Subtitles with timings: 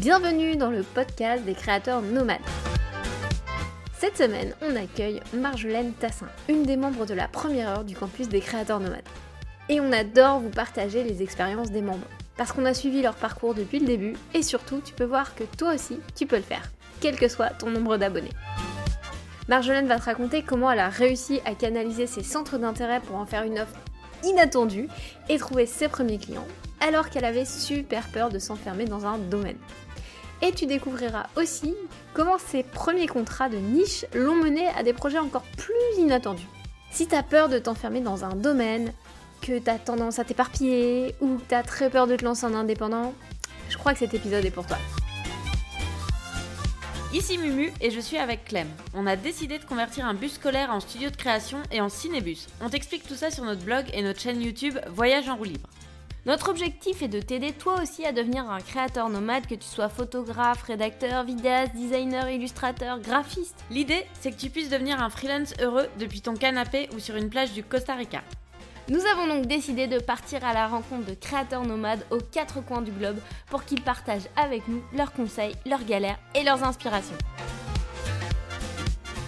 [0.00, 2.38] Bienvenue dans le podcast des créateurs nomades.
[3.98, 8.28] Cette semaine, on accueille Marjolaine Tassin, une des membres de la première heure du campus
[8.28, 9.02] des créateurs nomades.
[9.68, 12.06] Et on adore vous partager les expériences des membres,
[12.36, 15.42] parce qu'on a suivi leur parcours depuis le début, et surtout, tu peux voir que
[15.42, 16.70] toi aussi, tu peux le faire,
[17.00, 18.32] quel que soit ton nombre d'abonnés.
[19.48, 23.26] Marjolaine va te raconter comment elle a réussi à canaliser ses centres d'intérêt pour en
[23.26, 23.74] faire une offre
[24.22, 24.88] inattendue
[25.28, 26.46] et trouver ses premiers clients,
[26.80, 29.58] alors qu'elle avait super peur de s'enfermer dans un domaine.
[30.42, 31.74] Et tu découvriras aussi
[32.14, 36.46] comment ses premiers contrats de niche l'ont mené à des projets encore plus inattendus.
[36.90, 38.92] Si t'as peur de t'enfermer dans un domaine,
[39.40, 43.14] que t'as tendance à t'éparpiller ou que t'as très peur de te lancer en indépendant,
[43.68, 44.78] je crois que cet épisode est pour toi.
[47.12, 48.68] Ici Mumu et je suis avec Clem.
[48.94, 52.46] On a décidé de convertir un bus scolaire en studio de création et en cinébus.
[52.60, 55.68] On t'explique tout ça sur notre blog et notre chaîne YouTube Voyage en roue libre.
[56.28, 59.88] Notre objectif est de t'aider toi aussi à devenir un créateur nomade, que tu sois
[59.88, 63.64] photographe, rédacteur, vidéaste, designer, illustrateur, graphiste.
[63.70, 67.30] L'idée, c'est que tu puisses devenir un freelance heureux depuis ton canapé ou sur une
[67.30, 68.20] plage du Costa Rica.
[68.90, 72.82] Nous avons donc décidé de partir à la rencontre de créateurs nomades aux quatre coins
[72.82, 77.16] du globe pour qu'ils partagent avec nous leurs conseils, leurs galères et leurs inspirations.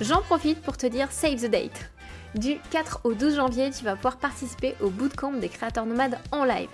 [0.02, 1.90] J'en profite pour te dire save the date.
[2.34, 6.44] Du 4 au 12 janvier, tu vas pouvoir participer au bootcamp des créateurs nomades en
[6.44, 6.68] live.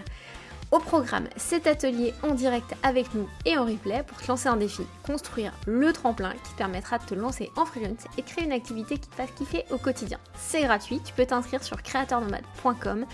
[0.72, 4.56] Au programme, cet atelier en direct avec nous et en replay pour te lancer un
[4.56, 8.52] défi, construire le tremplin qui te permettra de te lancer en freelance et créer une
[8.52, 10.18] activité qui te fasse kiffer au quotidien.
[10.34, 13.06] C'est gratuit, tu peux t'inscrire sur créateurnomade.com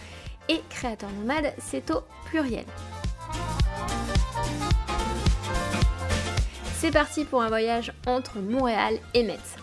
[0.48, 2.64] et créateur nomade, c'est au pluriel.
[6.78, 9.56] C'est parti pour un voyage entre Montréal et Metz.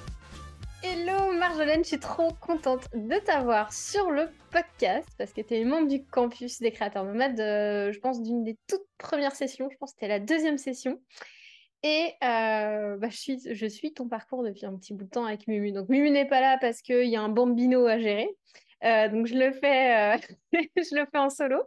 [0.81, 5.65] Hello Marjolaine, je suis trop contente de t'avoir sur le podcast parce que tu es
[5.65, 9.75] membre du campus des créateurs nomades, euh, je pense d'une des toutes premières sessions, je
[9.75, 11.01] pense que c'était la deuxième session.
[11.83, 15.25] Et euh, bah, je, suis, je suis ton parcours depuis un petit bout de temps
[15.25, 15.73] avec Mumu.
[15.73, 18.29] Donc Mumu n'est pas là parce qu'il y a un bambino à gérer.
[18.85, 20.17] Euh, donc je le, fais,
[20.53, 21.61] je le fais en solo.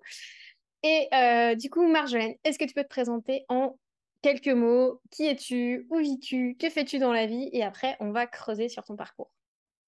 [0.82, 1.08] Et
[1.56, 3.76] du coup, Marjolaine, est-ce que tu peux te présenter en
[4.22, 5.00] quelques mots.
[5.10, 5.87] Qui es-tu?
[5.91, 6.56] Où vis-tu?
[6.59, 7.50] Que fais-tu dans la vie?
[7.53, 9.31] Et après, on va creuser sur ton parcours.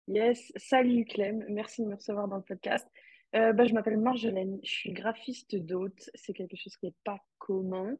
[0.06, 2.86] Yes, salut Clem, merci de me recevoir dans le podcast.
[3.34, 7.18] Euh, bah, je m'appelle Marjolaine, je suis graphiste d'hôte, c'est quelque chose qui n'est pas
[7.38, 7.96] commun.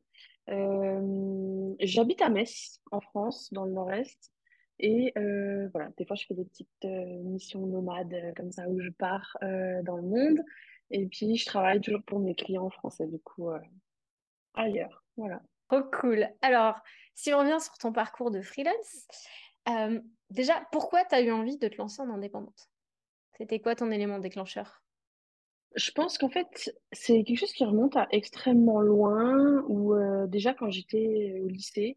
[0.51, 4.33] Euh, j'habite à Metz, en France, dans le nord-est.
[4.81, 6.85] Et euh, voilà, des fois je fais des petites
[7.25, 10.41] missions nomades comme ça où je pars dans le monde.
[10.91, 13.49] Et puis je travaille toujours pour mes clients français, du coup,
[14.53, 15.05] ailleurs.
[15.17, 15.41] Voilà.
[15.69, 16.29] Trop cool.
[16.43, 16.81] Alors,
[17.15, 19.07] si on revient sur ton parcours de freelance,
[19.69, 22.69] euh, déjà, pourquoi tu as eu envie de te lancer en indépendante?
[23.39, 24.83] C'était quoi ton élément déclencheur?
[25.75, 30.55] Je pense qu'en fait, c'est quelque chose qui remonte à extrêmement loin, où euh, déjà
[30.55, 31.97] quand j'étais au lycée,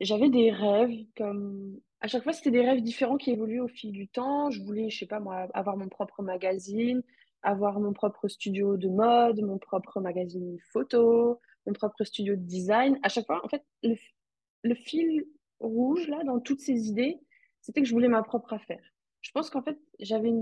[0.00, 1.78] j'avais des rêves comme...
[2.00, 4.50] À chaque fois, c'était des rêves différents qui évoluaient au fil du temps.
[4.50, 7.00] Je voulais, je sais pas moi, avoir mon propre magazine,
[7.42, 12.98] avoir mon propre studio de mode, mon propre magazine photo, mon propre studio de design.
[13.02, 15.24] À chaque fois, en fait, le, fil
[15.60, 17.18] rouge, là, dans toutes ces idées,
[17.60, 18.82] c'était que je voulais ma propre affaire.
[19.20, 20.32] Je pense qu'en fait, j'avais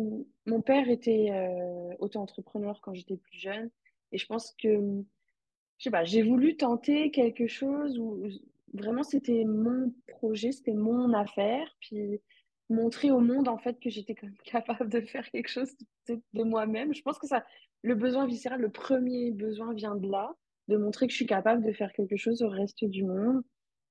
[0.47, 3.71] mon père était euh, auto-entrepreneur quand j'étais plus jeune.
[4.13, 4.69] Et je pense que,
[5.79, 8.23] je sais pas, j'ai voulu tenter quelque chose où
[8.73, 11.77] vraiment c'était mon projet, c'était mon affaire.
[11.81, 12.21] Puis
[12.71, 14.15] montrer au monde, en fait, que j'étais
[14.45, 15.71] capable de faire quelque chose
[16.09, 16.95] de, de moi-même.
[16.95, 17.45] Je pense que ça,
[17.83, 20.35] le besoin viscéral, le premier besoin vient de là
[20.71, 23.43] de montrer que je suis capable de faire quelque chose au reste du monde,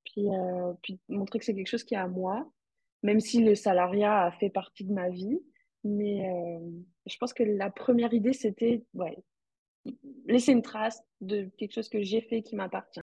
[0.05, 2.49] puis, euh, puis montrer que c'est quelque chose qui est à moi,
[3.03, 5.39] même si le salariat a fait partie de ma vie.
[5.83, 6.59] Mais euh,
[7.05, 9.17] je pense que la première idée, c'était ouais,
[10.25, 13.01] laisser une trace de quelque chose que j'ai fait qui m'appartient.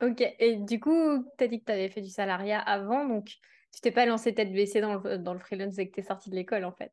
[0.00, 3.26] Ok, et du coup, tu as dit que tu avais fait du salariat avant, donc
[3.26, 6.02] tu t'es pas lancé tête baissée dans le, dans le freelance et que tu es
[6.02, 6.92] sortie de l'école en fait?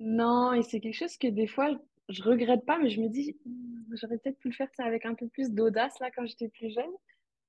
[0.00, 1.70] Non, et c'est quelque chose que des fois,
[2.10, 5.14] je regrette pas, mais je me dis, hmm, j'aurais peut-être pu le faire avec un
[5.14, 6.90] peu plus d'audace là quand j'étais plus jeune.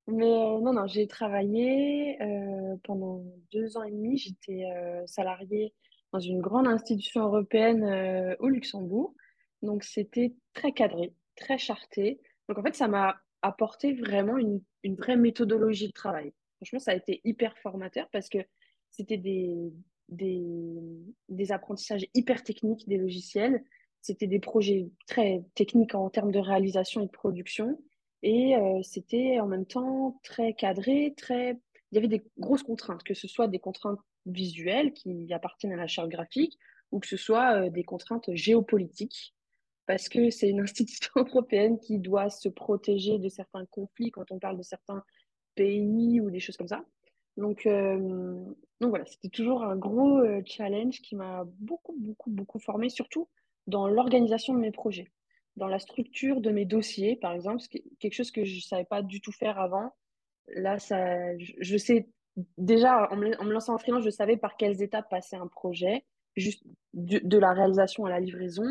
[0.08, 4.18] Mais euh, non, non, j'ai travaillé euh, pendant deux ans et demi.
[4.18, 5.74] J'étais euh, salariée
[6.12, 9.14] dans une grande institution européenne au Luxembourg.
[9.62, 12.20] Donc c'était très cadré, très charté.
[12.50, 16.34] Donc en fait, ça m'a apporté vraiment une, une vraie méthodologie de travail.
[16.58, 18.40] Franchement, ça a été hyper formateur parce que
[18.90, 19.56] c'était des,
[20.10, 23.64] des apprentissages hyper techniques des logiciels
[24.02, 27.80] c'était des projets très techniques en termes de réalisation et de production.
[28.24, 31.60] Et euh, c'était en même temps très cadré, très...
[31.92, 35.78] Il y avait des grosses contraintes, que ce soit des contraintes visuelles qui appartiennent à
[35.78, 36.58] la charte graphique
[36.92, 39.36] ou que ce soit euh, des contraintes géopolitiques,
[39.86, 44.40] parce que c'est une institution européenne qui doit se protéger de certains conflits quand on
[44.40, 45.04] parle de certains
[45.56, 46.84] pays ou des choses comme ça.
[47.38, 47.98] Donc, euh,
[48.80, 53.28] donc voilà, c'était toujours un gros challenge qui m'a beaucoup, beaucoup, beaucoup formé, surtout
[53.72, 55.12] dans l'organisation de mes projets,
[55.56, 57.64] dans la structure de mes dossiers, par exemple,
[58.00, 59.94] quelque chose que je ne savais pas du tout faire avant.
[60.56, 62.10] Là, ça, je, sais
[62.58, 66.04] déjà, en me, lançant en freelance, je savais par quelles étapes passer un projet,
[66.36, 66.64] juste
[66.94, 68.66] de, de la réalisation à la livraison.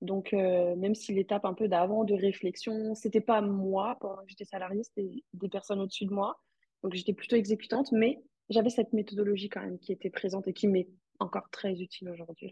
[0.00, 4.28] Donc, euh, même si l'étape un peu d'avant de réflexion, c'était pas moi, pendant que
[4.28, 6.40] j'étais salariée, c'était des personnes au-dessus de moi.
[6.82, 10.68] Donc, j'étais plutôt exécutante, mais j'avais cette méthodologie quand même qui était présente et qui
[10.68, 12.50] m'est encore très utile aujourd'hui.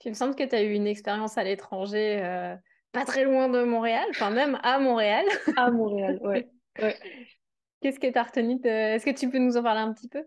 [0.00, 2.54] Tu me semble que tu as eu une expérience à l'étranger, euh,
[2.92, 5.24] pas très loin de Montréal, enfin même à Montréal.
[5.56, 6.48] à Montréal, ouais.
[6.80, 6.96] ouais.
[7.80, 8.68] Qu'est-ce que tu as retenu de...
[8.68, 10.24] Est-ce que tu peux nous en parler un petit peu?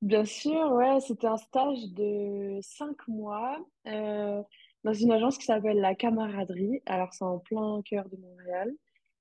[0.00, 4.42] Bien sûr, ouais, c'était un stage de cinq mois euh,
[4.82, 6.82] dans une agence qui s'appelle La Camaraderie.
[6.86, 8.72] Alors, c'est en plein cœur de Montréal.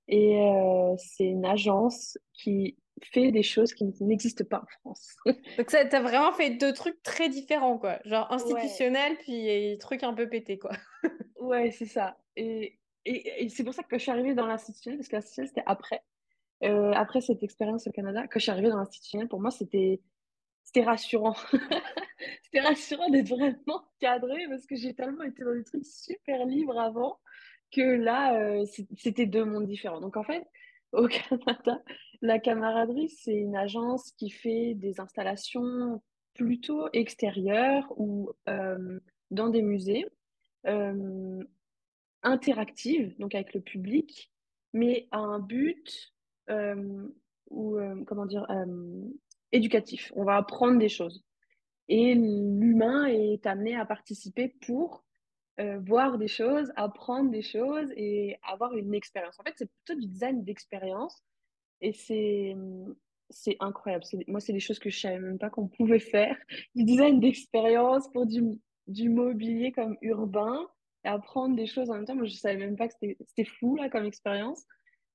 [0.07, 5.15] Et euh, c'est une agence qui fait des choses qui n'existent pas en France.
[5.57, 7.99] Donc, ça, t'as vraiment fait deux trucs très différents, quoi.
[8.05, 9.17] Genre institutionnel, ouais.
[9.19, 10.71] puis trucs un peu pétés, quoi.
[11.39, 12.17] ouais, c'est ça.
[12.35, 15.49] Et, et, et c'est pour ça que je suis arrivée dans l'institutionnel, parce que l'institutionnel,
[15.49, 16.01] c'était après.
[16.63, 19.99] Euh, après cette expérience au Canada, quand je suis arrivée dans l'institutionnel, pour moi, c'était
[20.63, 21.35] c'était rassurant.
[22.43, 26.79] c'était rassurant d'être vraiment cadré parce que j'ai tellement été dans des trucs super libres
[26.79, 27.19] avant
[27.71, 28.65] que là, euh,
[28.97, 30.01] c'était deux mondes différents.
[30.01, 30.45] Donc en fait,
[30.91, 31.81] au Canada,
[32.21, 36.01] la camaraderie, c'est une agence qui fait des installations
[36.33, 38.99] plutôt extérieures ou euh,
[39.31, 40.05] dans des musées,
[40.67, 41.43] euh,
[42.23, 44.31] interactives, donc avec le public,
[44.73, 46.13] mais à un but
[46.49, 47.07] euh,
[49.51, 50.11] éducatif.
[50.15, 51.23] On va apprendre des choses
[51.87, 55.03] et l'humain est amené à participer pour
[55.59, 59.39] euh, voir des choses, apprendre des choses et avoir une expérience.
[59.39, 61.23] En fait, c'est plutôt du design d'expérience
[61.81, 62.55] et c'est
[63.29, 64.03] c'est incroyable.
[64.27, 66.35] Moi, c'est des choses que je savais même pas qu'on pouvait faire.
[66.75, 68.41] Du design d'expérience pour du,
[68.87, 70.67] du mobilier comme urbain
[71.05, 72.15] et apprendre des choses en même temps.
[72.15, 74.65] Moi, je savais même pas que c'était fou là comme expérience.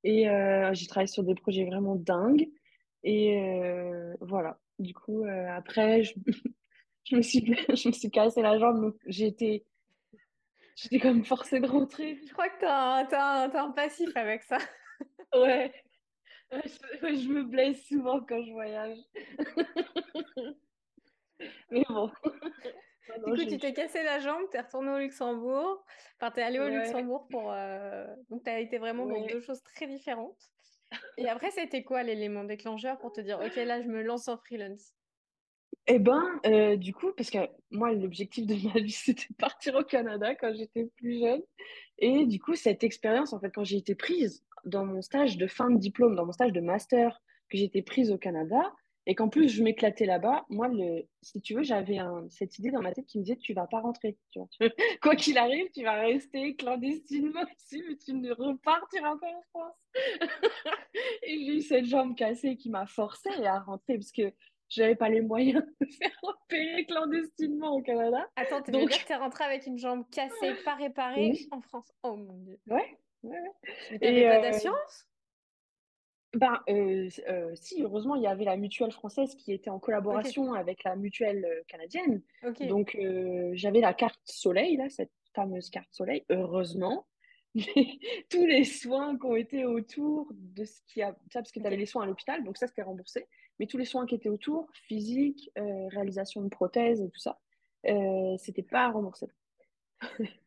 [0.04, 2.48] Et euh, j'ai travaillé sur des projets vraiment dingues.
[3.04, 4.58] Et euh, voilà.
[4.78, 6.14] Du coup, après, je,
[7.04, 7.44] je, me suis,
[7.74, 8.96] je me suis cassé la jambe.
[10.76, 12.20] J'étais comme forcée de rentrer.
[12.26, 14.58] Je crois que tu as, as, as, un passif avec ça.
[15.34, 15.72] ouais.
[16.52, 16.58] Je,
[17.02, 18.98] je, me blesse souvent quand je voyage.
[21.70, 22.10] Mais bon.
[23.26, 25.84] Du coup, tu t'es cassé la jambe, tu es retourné au Luxembourg.
[26.20, 26.78] Enfin, tu es allé au ouais.
[26.78, 27.52] Luxembourg pour.
[27.52, 28.06] Euh...
[28.30, 29.20] Donc, tu as été vraiment ouais.
[29.20, 30.38] dans deux choses très différentes.
[31.16, 34.36] Et après, c'était quoi l'élément déclencheur pour te dire, OK, là, je me lance en
[34.36, 34.94] freelance?
[35.88, 37.38] Eh ben, euh, du coup, parce que
[37.70, 41.42] moi, l'objectif de ma vie, c'était de partir au Canada quand j'étais plus jeune.
[41.98, 45.46] Et du coup, cette expérience, en fait, quand j'ai été prise dans mon stage de
[45.46, 48.60] fin de diplôme, dans mon stage de master, que été prise au Canada,
[49.06, 51.98] et qu'en plus je m'éclatais là-bas, moi, le, si tu veux, j'avais
[52.28, 54.16] cette idée dans ma tête qui me disait tu vas pas rentrer.
[55.02, 59.76] Quoi qu'il arrive, tu vas rester clandestinement ici, mais tu ne repartiras pas en France.
[61.22, 64.32] et j'ai eu cette jambe cassée qui m'a forcée à rentrer parce que
[64.68, 68.28] j'avais pas les moyens de faire opérer clandestinement au Canada.
[68.36, 68.88] Attends, tu Donc...
[68.88, 71.48] dire que tu es rentrée avec une jambe cassée, pas réparée Oui.
[71.50, 72.58] en France Oh mon dieu.
[72.66, 72.98] Ouais.
[73.22, 73.50] ouais, ouais.
[73.92, 75.06] Mais t'avais Et, pas euh, d'assurance?
[76.34, 80.52] Ben, euh, euh, si, heureusement, il y avait la mutuelle française qui était en collaboration
[80.52, 82.22] avec la mutuelle canadienne.
[82.68, 82.96] Donc,
[83.52, 87.06] j'avais la carte soleil, là, cette fameuse carte soleil, heureusement.
[87.54, 91.16] Mais tous les soins qui ont été autour de ce qui a.
[91.32, 93.26] Ça, parce que tu avais les soins à l'hôpital, donc ça, c'était remboursé.
[93.58, 97.38] Mais tous les soins qui étaient autour, physique, euh, réalisation de prothèses et tout ça,
[97.86, 99.26] euh, c'était pas remboursé.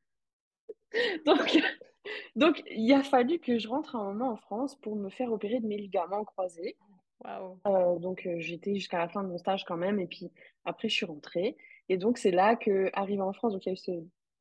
[1.25, 1.57] Donc,
[2.35, 5.59] donc, il a fallu que je rentre un moment en France pour me faire opérer
[5.59, 6.77] de mes ligaments croisés.
[7.23, 7.59] Waouh.
[7.67, 9.99] Euh, donc, euh, j'étais jusqu'à la fin de mon stage quand même.
[9.99, 10.31] Et puis,
[10.65, 11.57] après, je suis rentrée.
[11.89, 13.91] Et donc, c'est là que, en France, donc il y a eu ce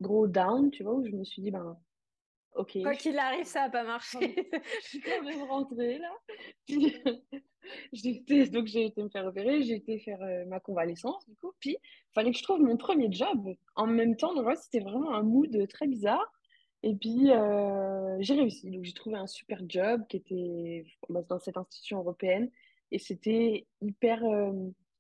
[0.01, 1.77] gros down, tu vois, où je me suis dit, ben,
[2.59, 4.19] ok, Quoi qu'il arrive, ça n'a pas marché.
[4.83, 6.13] je suis quand même rentrée là.
[6.67, 6.97] Puis,
[7.93, 11.37] j'ai été, donc, j'ai été me faire opérer, j'ai été faire euh, ma convalescence, du
[11.37, 11.53] coup.
[11.61, 14.35] Puis, il fallait que je trouve mon premier job en même temps.
[14.35, 16.33] Donc, ouais, c'était vraiment un mood très bizarre.
[16.83, 18.71] Et puis, euh, j'ai réussi.
[18.71, 22.51] Donc, j'ai trouvé un super job qui était bah, dans cette institution européenne.
[22.91, 24.53] Et c'était hyper euh,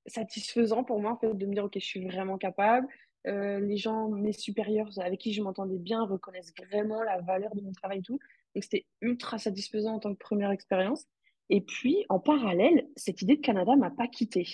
[0.06, 2.86] satisfaisant pour moi, en fait, de me dire, OK, je suis vraiment capable.
[3.28, 7.60] Euh, les gens, mes supérieurs avec qui je m'entendais bien, reconnaissent vraiment la valeur de
[7.60, 8.18] mon travail et tout.
[8.54, 11.06] Donc, c'était ultra satisfaisant en tant que première expérience.
[11.50, 14.46] Et puis, en parallèle, cette idée de Canada m'a pas quittée.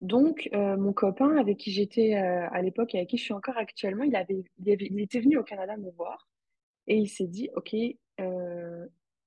[0.00, 3.32] Donc, euh, mon copain avec qui j'étais euh, à l'époque et avec qui je suis
[3.32, 6.28] encore actuellement, il avait, il il était venu au Canada me voir
[6.86, 7.74] et il s'est dit, OK,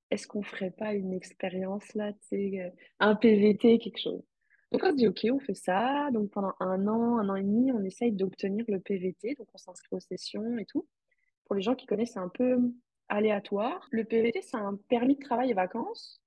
[0.10, 2.14] est-ce qu'on ferait pas une expérience là,
[3.00, 4.24] un PVT, quelque chose?
[4.72, 6.10] Donc on se dit, ok, on fait ça.
[6.12, 9.36] Donc pendant un an, un an et demi, on essaye d'obtenir le PVT.
[9.36, 10.88] Donc on s'inscrit aux sessions et tout.
[11.46, 12.58] Pour les gens qui connaissent, c'est un peu
[13.08, 13.88] aléatoire.
[13.92, 16.22] Le PVT, c'est un permis de travail et vacances,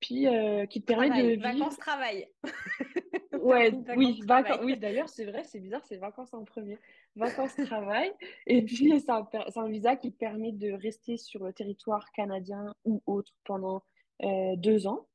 [0.00, 1.42] puis euh, qui te permet de vivre.
[1.42, 2.28] Vacances travail.
[3.40, 4.60] Ouais, Vacances, oui, vacances.
[4.64, 6.78] Oui, d'ailleurs, c'est vrai, c'est bizarre, c'est vacances en premier.
[7.14, 8.12] Vacances travail.
[8.46, 11.52] Et puis, c'est un, per- c'est un visa qui te permet de rester sur le
[11.52, 13.82] territoire canadien ou autre pendant
[14.22, 15.06] euh, deux ans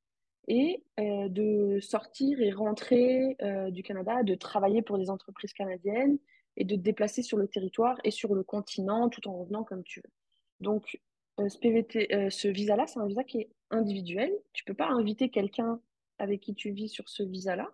[0.48, 6.18] et euh, de sortir et rentrer euh, du Canada, de travailler pour des entreprises canadiennes
[6.58, 9.84] et de te déplacer sur le territoire et sur le continent tout en revenant comme
[9.84, 10.12] tu veux.
[10.60, 11.00] Donc,
[11.40, 14.32] euh, ce PVT, ce visa-là, c'est un visa qui est individuel.
[14.54, 15.80] Tu peux pas inviter quelqu'un
[16.20, 17.72] avec qui tu vis sur ce visa-là.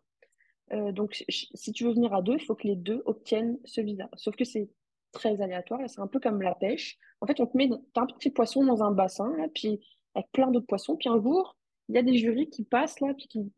[0.94, 4.08] Donc, si tu veux venir à deux, il faut que les deux obtiennent ce visa.
[4.16, 4.70] Sauf que c'est
[5.12, 5.82] très aléatoire.
[5.88, 6.98] C'est un peu comme la pêche.
[7.22, 9.82] En fait, on te met un petit poisson dans un bassin, puis
[10.14, 10.96] avec plein d'autres poissons.
[10.96, 11.58] Puis un jour,
[11.90, 13.52] il y a des jurys qui passent là, puis qui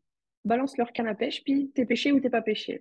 [0.44, 2.80] balancent leur canne à pêche, puis t'es pêché ou t'es pas pêché.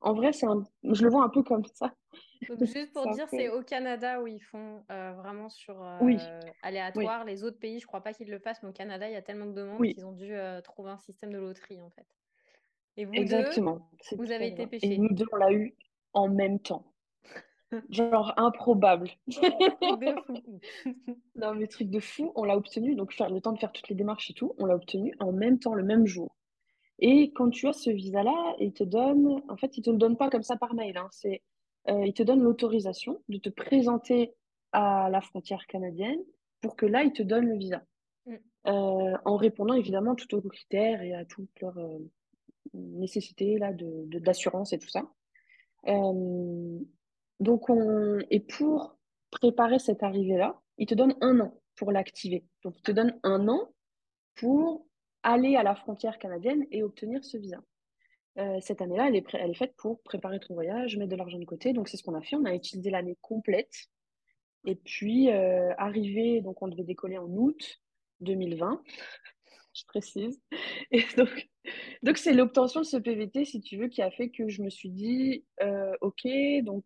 [0.00, 0.62] En vrai, c'est un...
[0.84, 1.92] je le vois un peu comme ça.
[2.48, 6.18] Donc, juste pour dire, c'est au Canada où ils font euh, vraiment sur euh, Oui,
[6.62, 7.24] aléatoire.
[7.24, 9.22] Les autres pays, je crois pas qu'ils le fassent, mais au Canada, il y a
[9.22, 12.06] tellement de demandes oui, qu'ils ont dû euh, trouver un système de loterie en fait.
[12.98, 13.90] Et vous deux, exactement.
[14.00, 14.86] C'est vous avez été ça.
[14.86, 15.74] Et nous deux, on l'a eu
[16.12, 16.84] en même temps.
[17.90, 19.10] Genre improbable.
[21.36, 23.88] Non, mais truc de fou, on l'a obtenu, donc faire le temps de faire toutes
[23.88, 26.34] les démarches et tout, on l'a obtenu en même temps, le même jour.
[26.98, 30.16] Et quand tu as ce visa-là, il te donne, en fait, il te le donne
[30.16, 31.42] pas comme ça par mail, hein, c'est,
[31.88, 34.32] euh, il te donne l'autorisation de te présenter
[34.72, 36.20] à la frontière canadienne
[36.62, 37.82] pour que là, il te donne le visa.
[38.26, 38.34] Mm.
[38.66, 41.98] Euh, en répondant évidemment tout aux critères et à toutes leurs euh,
[42.74, 45.08] nécessités là, de, de- d'assurance et tout ça.
[45.86, 46.78] Euh,
[47.40, 48.18] donc, on...
[48.30, 48.96] Et pour
[49.30, 52.44] préparer cette arrivée-là, il te donne un an pour l'activer.
[52.62, 53.72] Donc, il te donne un an
[54.36, 54.86] pour
[55.22, 57.58] aller à la frontière canadienne et obtenir ce visa.
[58.38, 61.38] Euh, cette année-là, elle est, elle est faite pour préparer ton voyage, mettre de l'argent
[61.38, 61.72] de côté.
[61.72, 62.36] Donc, c'est ce qu'on a fait.
[62.36, 63.88] On a utilisé l'année complète.
[64.66, 67.80] Et puis, euh, arrivé, donc on devait décoller en août
[68.20, 68.82] 2020,
[69.74, 70.40] je précise.
[70.90, 71.48] Et donc,
[72.02, 74.70] donc c'est l'obtention de ce PVT, si tu veux, qui a fait que je me
[74.70, 76.26] suis dit, euh, OK,
[76.62, 76.84] donc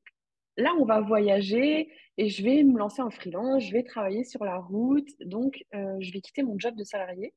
[0.61, 4.45] là, on va voyager et je vais me lancer en freelance, je vais travailler sur
[4.45, 5.09] la route.
[5.21, 7.35] Donc, euh, je vais quitter mon job de salarié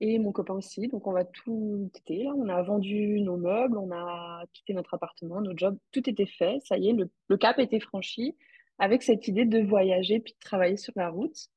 [0.00, 0.88] et mon copain aussi.
[0.88, 2.24] Donc, on va tout quitter.
[2.24, 6.26] Là, on a vendu nos meubles, on a quitté notre appartement, nos jobs, tout était
[6.26, 6.58] fait.
[6.64, 8.36] Ça y est, le, le cap était franchi
[8.78, 11.48] avec cette idée de voyager puis de travailler sur la route.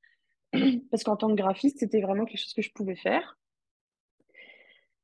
[0.92, 3.38] Parce qu'en tant que graphiste, c'était vraiment quelque chose que je pouvais faire.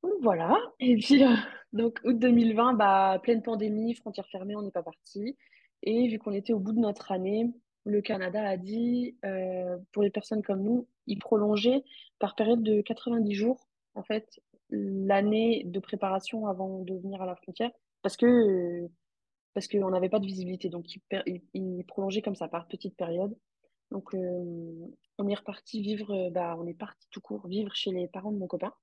[0.04, 0.58] Donc voilà.
[0.80, 1.36] Et puis, euh,
[1.72, 5.38] donc août 2020, bah, pleine pandémie, frontières fermées, on n'est pas parti.
[5.84, 7.52] Et vu qu'on était au bout de notre année,
[7.86, 11.84] le Canada a dit, euh, pour les personnes comme nous, il prolongeait
[12.20, 17.36] par période de 90 jours, en fait, l'année de préparation avant de venir à la
[17.36, 17.72] frontière,
[18.02, 18.88] parce que,
[19.54, 20.70] parce qu'on n'avait pas de visibilité.
[20.70, 20.86] Donc,
[21.54, 23.36] il, prolongeait comme ça, par petite période.
[23.92, 24.88] Donc, euh,
[25.20, 28.38] on est reparti vivre, bah, on est parti tout court vivre chez les parents de
[28.38, 28.74] mon copain.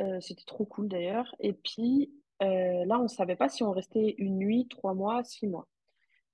[0.00, 1.32] Euh, c'était trop cool d'ailleurs.
[1.38, 5.46] Et puis là, on ne savait pas si on restait une nuit, trois mois, six
[5.46, 5.66] mois.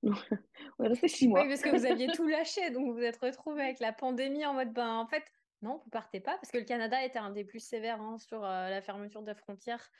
[0.02, 1.46] On est resté six Oui, mois.
[1.46, 4.54] parce que vous aviez tout lâché, donc vous vous êtes retrouvés avec la pandémie en
[4.54, 5.24] mode, ben en fait,
[5.62, 8.44] non, vous partez pas, parce que le Canada était un des plus sévères hein, sur
[8.44, 9.90] euh, la fermeture des frontières.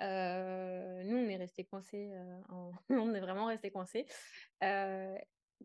[0.00, 2.40] Euh, nous, on est restés coincés, euh,
[2.90, 4.06] on est vraiment restés coincés.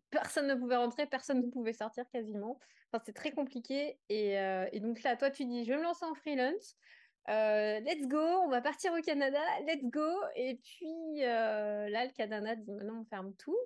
[0.10, 2.60] Personne ne pouvait rentrer, personne ne pouvait sortir quasiment.
[2.92, 4.00] Enfin, c'est très compliqué.
[4.10, 4.36] Et,
[4.80, 6.76] donc là, toi, tu dis, je vais me lancer en freelance.
[7.28, 10.10] Let's go, on va partir au Canada, let's go.
[10.36, 13.58] Et puis là, le Canada dit maintenant on ferme tout.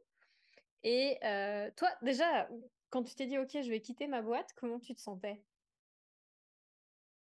[0.84, 2.48] Et euh, toi, déjà,
[2.90, 5.42] quand tu t'es dit ok, je vais quitter ma boîte, comment tu te sentais?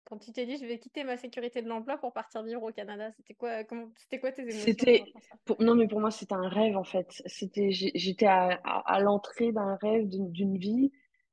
[0.04, 2.72] Quand tu t'es dit je vais quitter ma sécurité de l'emploi pour partir vivre au
[2.72, 5.04] Canada, c'était quoi, comment, c'était quoi tes émotions C'était,
[5.44, 7.22] pour, non mais pour moi, c'était un rêve en fait.
[7.26, 10.90] C'était, j'étais à, à, à l'entrée d'un rêve, d'une d'une vie.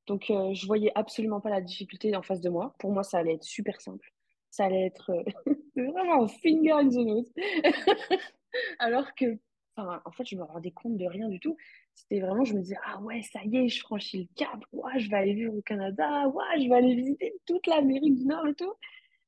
[0.08, 2.74] Donc, euh, je voyais absolument pas la difficulté en face de moi.
[2.80, 4.14] Pour moi, ça allait être super simple.
[4.50, 7.32] Ça allait être euh, vraiment finger in the nose.
[8.80, 9.38] Alors que,
[9.76, 11.58] enfin, en fait, je me rendais compte de rien du tout.
[11.98, 14.60] C'était vraiment, je me disais, ah ouais, ça y est, je franchis le cap.
[14.72, 16.28] Ouais, je vais aller vivre au Canada.
[16.28, 18.72] Ouais, je vais aller visiter toute l'Amérique du Nord et tout.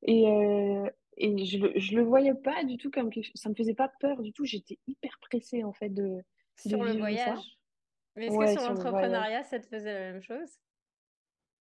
[0.04, 3.42] Et, euh, et je le, je le voyais pas du tout comme quelque chose.
[3.42, 4.46] Ça me faisait pas peur du tout.
[4.46, 6.24] J'étais hyper pressée, en fait, de, de
[6.56, 7.34] Sur le vivre ça.
[7.34, 7.58] voyage?
[8.16, 8.84] Mais est-ce que sur sur le voyage.
[8.84, 10.60] l'entrepreneuriat, ça te faisait la même chose?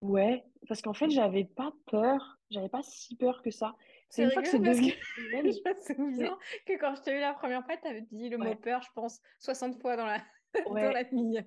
[0.01, 2.41] Ouais, parce qu'en fait, j'avais pas peur.
[2.51, 3.77] J'avais pas si peur que ça.
[4.09, 4.99] C'est une fois que c'est devenu que
[5.31, 8.39] je me souviens que quand je t'ai eu la première fois, tu avais dit le
[8.39, 10.23] mot peur, je pense, 60 fois dans la,
[10.67, 11.45] dans la demi-heure.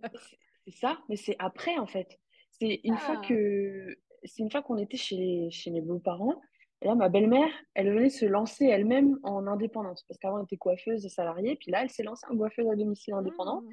[0.65, 2.19] C'est ça, mais c'est après en fait.
[2.51, 6.41] C'est une fois Ah, que c'est une fois qu'on était chez, chez mes beaux-parents.
[6.81, 10.03] Et là, ma belle-mère, elle venait se lancer elle-même en indépendance.
[10.03, 11.55] Parce qu'avant, elle était coiffeuse et salariée.
[11.57, 13.61] Puis là, elle s'est lancée en coiffeuse à domicile indépendant.
[13.61, 13.69] Mmh.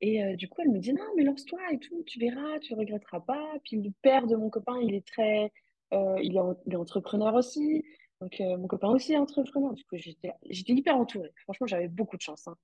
[0.00, 2.74] Et euh, du coup, elle me dit, non, mais lance-toi et tout, tu verras, tu
[2.74, 3.52] regretteras pas.
[3.64, 5.52] Puis le père de mon copain, il est très,
[5.92, 7.84] euh, il est, en- il est entrepreneur aussi.
[8.20, 9.72] Donc, euh, mon copain aussi est entrepreneur.
[9.72, 11.30] Du coup, j'étais, j'étais hyper entourée.
[11.44, 12.56] Franchement, j'avais beaucoup de chance, hein.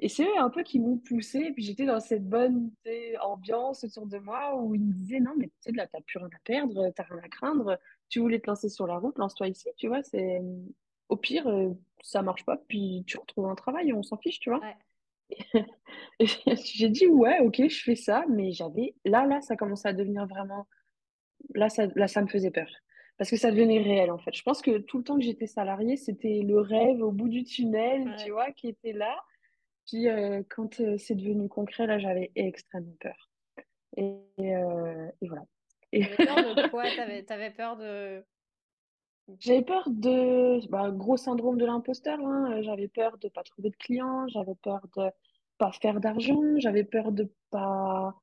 [0.00, 1.52] Et c'est eux un peu qui m'ont poussée.
[1.52, 2.70] Puis j'étais dans cette bonne
[3.20, 6.18] ambiance autour de moi où ils me disaient, non, mais tu sais, là, t'as plus
[6.18, 7.78] rien à perdre, t'as rien à craindre.
[8.08, 10.02] Tu voulais te lancer sur la route, lance-toi ici, tu vois.
[10.02, 10.40] C'est,
[11.08, 11.70] au pire, euh,
[12.02, 14.60] ça marche pas, puis tu retrouves un travail, on s'en fiche, tu vois.
[14.60, 15.64] Ouais.
[16.20, 20.26] J'ai dit, ouais, ok, je fais ça, mais j'avais, là, là, ça commençait à devenir
[20.26, 20.66] vraiment,
[21.54, 22.68] là, ça, là, ça me faisait peur.
[23.16, 24.34] Parce que ça devenait réel, en fait.
[24.34, 27.44] Je pense que tout le temps que j'étais salariée, c'était le rêve au bout du
[27.44, 29.16] tunnel, tu vois, qui était là.
[29.86, 33.30] Puis euh, quand euh, c'est devenu concret, là, j'avais extrêmement peur.
[33.96, 35.44] Et, euh, et voilà.
[35.92, 36.84] Et T'avais peur de quoi?
[36.96, 38.24] T'avais, t'avais peur de...
[39.38, 42.62] j'avais peur de, bah, gros syndrome de l'imposteur, hein.
[42.62, 45.10] J'avais peur de pas trouver de clients, j'avais peur de
[45.58, 48.14] pas faire d'argent, j'avais peur de pas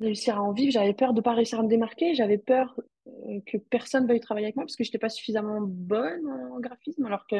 [0.00, 0.72] réussir à en vivre.
[0.72, 2.14] J'avais peur de pas réussir à me démarquer.
[2.14, 2.78] J'avais peur
[3.46, 7.26] que personne veuille travailler avec moi parce que j'étais pas suffisamment bonne en graphisme, alors
[7.26, 7.36] que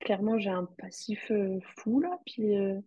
[0.00, 2.18] clairement j'ai un passif euh, fou là.
[2.26, 2.80] Puis euh,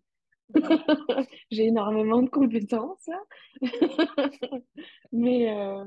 [1.51, 3.21] j'ai énormément de compétences là.
[5.11, 5.85] Mais euh,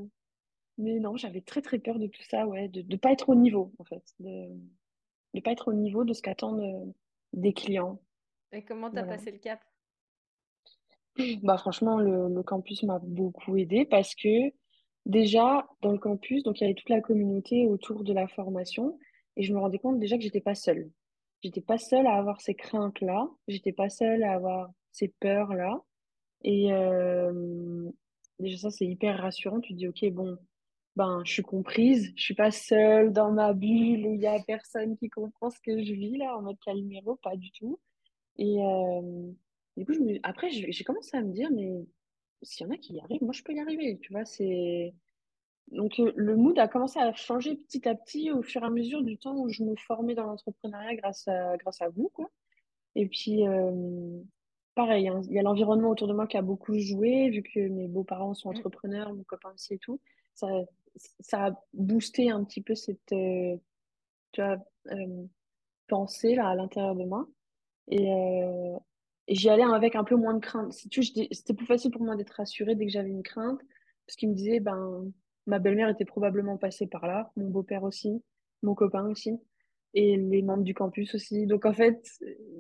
[0.79, 3.35] mais non, j'avais très très peur de tout ça, ouais, de de pas être au
[3.35, 4.49] niveau en fait, de
[5.35, 6.95] de pas être au niveau de ce qu'attendent
[7.33, 8.01] des clients.
[8.53, 9.17] Et comment t'as Voilà.
[9.17, 9.61] passé le cap?
[11.43, 14.29] Bah franchement, le, le campus m'a beaucoup aidé parce que
[15.07, 18.99] déjà, dans le campus, donc il y avait toute la communauté autour de la formation
[19.37, 20.91] et je me rendais compte déjà que j'étais pas seule.
[21.43, 25.83] J'étais pas seule à avoir ces craintes-là, j'étais pas seule à avoir ces peurs-là.
[26.43, 27.91] Et euh,
[28.39, 29.61] déjà ça, c'est hyper rassurant.
[29.61, 30.39] Tu te dis, ok, bon,
[30.97, 34.39] ben je suis comprise, je suis pas seule dans ma bulle où il y a
[34.47, 37.81] personne qui comprend ce que je vis là en mode Calimero, pas du tout.
[38.39, 39.33] Et euh,
[39.77, 41.71] du coup, après, j'ai commencé à me dire, mais
[42.43, 43.99] s'il y en a qui y arrivent, moi, je peux y arriver.
[44.01, 44.95] Tu vois, c'est...
[45.71, 48.71] Donc, euh, le mood a commencé à changer petit à petit au fur et à
[48.71, 52.31] mesure du temps où je me formais dans l'entrepreneuriat grâce à, grâce à vous, quoi.
[52.95, 54.21] Et puis, euh,
[54.75, 57.61] pareil, hein, il y a l'environnement autour de moi qui a beaucoup joué, vu que
[57.69, 58.57] mes beaux-parents sont Mm.
[58.57, 59.99] entrepreneurs, mon copain aussi et tout.
[60.35, 60.47] Ça,
[61.21, 63.57] ça a boosté un petit peu cette, euh,
[64.33, 64.59] tu vois,
[64.91, 65.25] euh,
[65.89, 67.27] pensée là à l'intérieur de moi.
[67.89, 68.09] Et,
[69.29, 70.73] et j'y allais avec un peu moins de crainte.
[70.73, 73.61] Si tu c'était plus facile pour moi d'être rassurée dès que j'avais une crainte,
[74.07, 75.13] parce qu'il me disait, ben,
[75.47, 78.23] ma belle-mère était probablement passée par là, mon beau-père aussi,
[78.63, 79.39] mon copain aussi,
[79.95, 81.47] et les membres du campus aussi.
[81.47, 82.01] Donc en fait,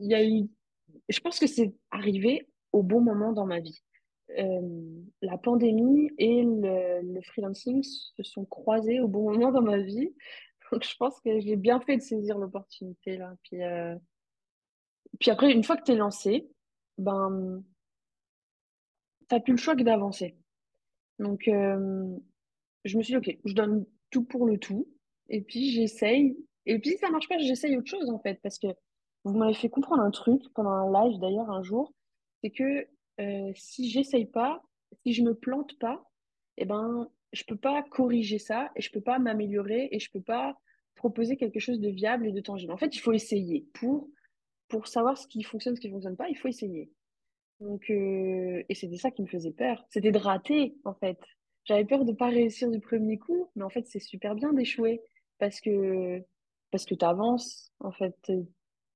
[0.00, 0.48] il y a eu,
[1.08, 3.82] je pense que c'est arrivé au bon moment dans ma vie.
[4.38, 10.14] Euh, la pandémie et le, freelancing se sont croisés au bon moment dans ma vie.
[10.70, 13.34] Donc je pense que j'ai bien fait de saisir l'opportunité là.
[13.42, 13.94] Puis, euh,
[15.20, 16.48] puis après, une fois que tu es lancé,
[16.98, 17.62] ben,
[19.28, 20.36] t'as plus le choix que d'avancer.
[21.18, 22.16] Donc, euh,
[22.84, 24.88] je me suis dit, OK, je donne tout pour le tout.
[25.28, 26.36] Et puis, j'essaye.
[26.66, 28.40] Et puis, si ça marche pas, j'essaye autre chose, en fait.
[28.42, 28.68] Parce que
[29.24, 31.92] vous m'avez fait comprendre un truc pendant un live, d'ailleurs, un jour.
[32.42, 32.86] C'est que
[33.20, 34.62] euh, si j'essaye pas,
[35.04, 36.04] si je me plante pas,
[36.56, 40.20] eh ben, je peux pas corriger ça et je peux pas m'améliorer et je peux
[40.20, 40.56] pas
[40.94, 42.72] proposer quelque chose de viable et de tangible.
[42.72, 43.66] En fait, il faut essayer.
[43.74, 44.08] Pour,
[44.68, 46.90] pour savoir ce qui fonctionne, ce qui fonctionne pas, il faut essayer.
[47.60, 49.84] Donc, euh, et c'était ça qui me faisait peur.
[49.90, 51.18] C'était de rater, en fait.
[51.64, 55.02] J'avais peur de pas réussir du premier coup, mais en fait, c'est super bien d'échouer
[55.38, 56.22] parce que,
[56.70, 58.16] parce que t'avances, en fait.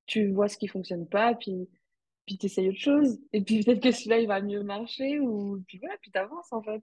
[0.07, 1.69] Tu vois ce qui fonctionne pas, puis,
[2.27, 3.19] puis t'essayes autre chose.
[3.33, 6.63] Et puis peut-être que celui-là, il va mieux marcher, ou, puis voilà, puis t'avances, en
[6.63, 6.83] fait.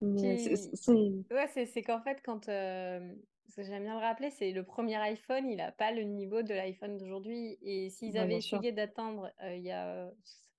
[0.00, 0.92] Mais c'est, Puis, c'est,
[1.30, 2.48] ouais, c'est c'est qu'en fait, quand.
[2.48, 3.14] euh,
[3.48, 6.42] ce que j'aime bien le rappeler, c'est le premier iPhone, il n'a pas le niveau
[6.42, 7.56] de l'iPhone d'aujourd'hui.
[7.62, 9.86] Et s'ils avaient essayé d'atteindre, euh, il y a.
[10.06, 10.10] euh,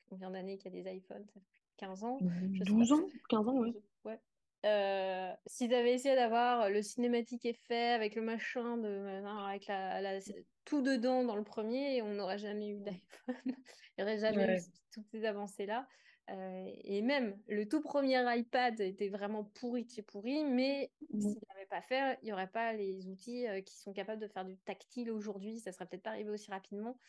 [0.09, 1.25] combien d'années qu'il y a des iPhones?
[1.27, 2.17] Ça fait plus de 15 ans?
[2.53, 2.79] Je sais pas.
[2.79, 3.61] 12 ans, 15 ans.
[3.61, 3.75] 12
[4.05, 4.19] ouais.
[4.67, 10.19] Euh, s'ils avaient essayé d'avoir le cinématique effet avec le machin, de, avec la, la-
[10.65, 13.35] tout dedans dans le premier, on n'aurait jamais eu d'iPhone.
[13.45, 13.55] Il
[13.99, 14.59] n'y aurait jamais eu
[14.93, 15.87] toutes ces avancées-là.
[16.29, 21.21] Euh, et même le tout premier iPad était vraiment pourri de chez pourri, mais Mhm.
[21.21, 24.27] s'il n'avait pas fait, il n'y aurait pas les outils euh, qui sont capables de
[24.27, 25.59] faire du tactile aujourd'hui.
[25.61, 26.99] Ça serait peut-être pas arrivé aussi rapidement.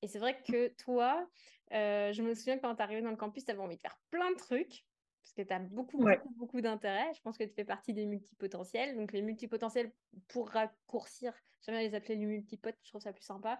[0.00, 1.28] Et c'est vrai que toi,
[1.72, 3.80] euh, je me souviens quand tu es arrivé dans le campus, tu avais envie de
[3.82, 4.86] faire plein de trucs,
[5.22, 6.18] parce que tu as beaucoup, Ouais.
[6.18, 7.12] beaucoup, beaucoup d'intérêt.
[7.14, 8.96] Je pense que tu fais partie des multipotentiels.
[8.96, 9.92] Donc, les multipotentiels,
[10.28, 11.32] pour raccourcir,
[11.62, 13.58] j'aime bien les appeler les multipotes, je trouve ça plus sympa.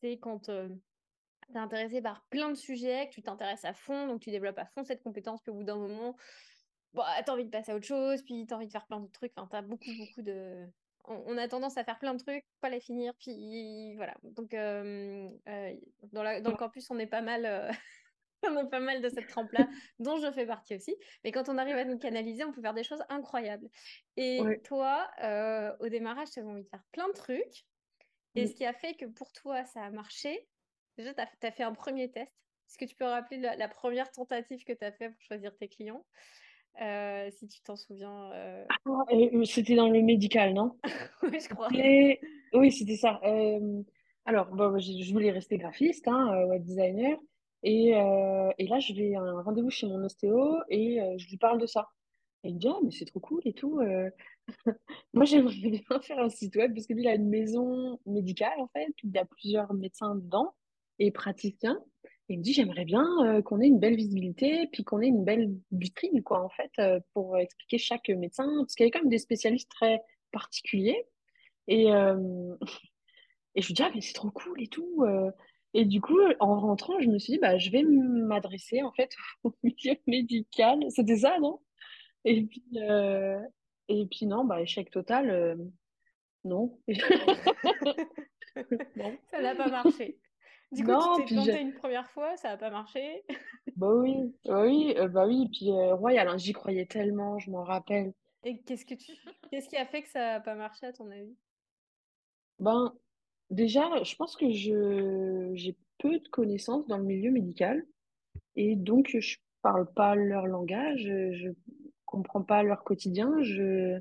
[0.00, 0.68] C'est quand euh,
[1.48, 4.58] tu es intéressé par plein de sujets, que tu t'intéresses à fond, donc tu développes
[4.58, 6.16] à fond cette compétence, puis au bout d'un moment,
[6.92, 9.10] bon, t'as envie de passer à autre chose, puis t'as envie de faire plein de
[9.10, 9.32] trucs.
[9.36, 10.66] Enfin, t'as beaucoup, beaucoup de.
[11.06, 14.14] On, a tendance à faire plein de trucs, pas les finir, puis voilà.
[14.22, 17.70] Donc, dans, la, dans le campus, on est pas mal.
[18.48, 19.68] on a pas mal de cette trempe-là,
[19.98, 20.94] dont je fais partie aussi.
[21.24, 23.68] Mais quand on arrive à nous canaliser, on peut faire des choses incroyables.
[24.16, 25.08] Et toi,
[25.80, 27.64] au démarrage, tu avais envie de faire plein de trucs.
[28.36, 28.46] Et mmh.
[28.48, 30.46] ce qui a fait que pour toi, ça a marché,
[30.98, 32.32] déjà, tu as, fait un premier test.
[32.68, 35.68] Est-ce que tu peux rappeler la, première tentative que tu as fait pour choisir tes
[35.68, 36.04] clients
[36.80, 38.32] euh, si tu t'en souviens.
[38.32, 38.64] Euh?
[38.86, 40.76] Ah, euh, c'était dans le médical, non?
[41.22, 41.68] Oui, je crois.
[42.52, 43.20] Oui, c'était ça.
[44.24, 47.16] alors, bon, je voulais rester graphiste, hein, web designer.
[47.64, 47.92] Et,
[48.58, 51.66] et, là, je vais à un rendez-vous chez mon ostéo et je lui parle de
[51.66, 51.88] ça.
[52.42, 53.80] Et il me dit, ah, mais c'est trop cool et tout.
[55.14, 55.54] Moi, j'aimerais
[55.88, 58.92] bien faire un site web parce que lui, il a une maison médicale, en fait,
[59.02, 60.54] il y a plusieurs médecins dedans
[60.98, 61.80] et praticiens.
[62.28, 65.08] Et il me dit, j'aimerais bien euh, qu'on ait une belle visibilité, puis qu'on ait
[65.08, 68.92] une belle vitrine, quoi, en fait, euh, pour expliquer chaque médecin, parce qu'il y a
[68.92, 70.00] quand même des spécialistes très
[70.32, 71.06] particuliers.
[71.68, 72.56] Et, euh,
[73.54, 75.04] et je lui dis, ah, mais c'est trop cool et tout.
[75.74, 79.14] Et du coup, en rentrant, je me suis dit, bah, je vais m'adresser, en fait,
[79.44, 80.80] au milieu médical.
[80.90, 81.60] C'était ça, non?
[82.24, 82.64] Et puis,
[83.88, 85.58] et puis non, bah, échec total,
[86.44, 86.78] non.
[88.96, 89.18] non.
[89.30, 90.18] Ça n'a pas marché.
[90.74, 93.24] Du coup, tu t'es planté une première fois, ça n'a pas marché.
[93.76, 95.48] bah oui, bah oui, euh, bah oui.
[95.52, 98.12] Puis euh, Royal, hein, j'y croyais tellement, je m'en rappelle.
[98.42, 99.12] Et qu'est-ce que tu,
[99.50, 101.36] qu'est-ce qui a fait que ça n'a pas marché à ton avis?
[102.58, 102.92] Ben,
[103.50, 107.84] déjà, je pense que je j'ai peu de connaissances dans le milieu médical
[108.56, 111.50] et donc je parle pas leur langage, je
[112.04, 114.00] comprends pas leur quotidien, je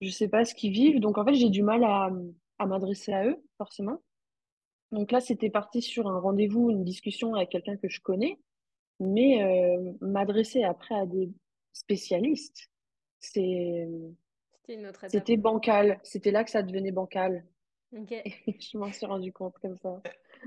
[0.00, 2.10] je sais pas ce qu'ils vivent, donc en fait j'ai du mal à,
[2.58, 4.00] à m'adresser à eux forcément.
[4.92, 8.38] Donc là, c'était parti sur un rendez-vous, une discussion avec quelqu'un que je connais,
[8.98, 11.30] mais euh, m'adresser après à des
[11.72, 12.70] spécialistes,
[13.20, 13.88] c'est
[15.08, 15.98] c'était bancal.
[16.04, 17.44] C'était là que ça devenait bancal.
[17.92, 18.14] Ok.
[18.60, 20.00] je m'en suis rendu compte comme ça.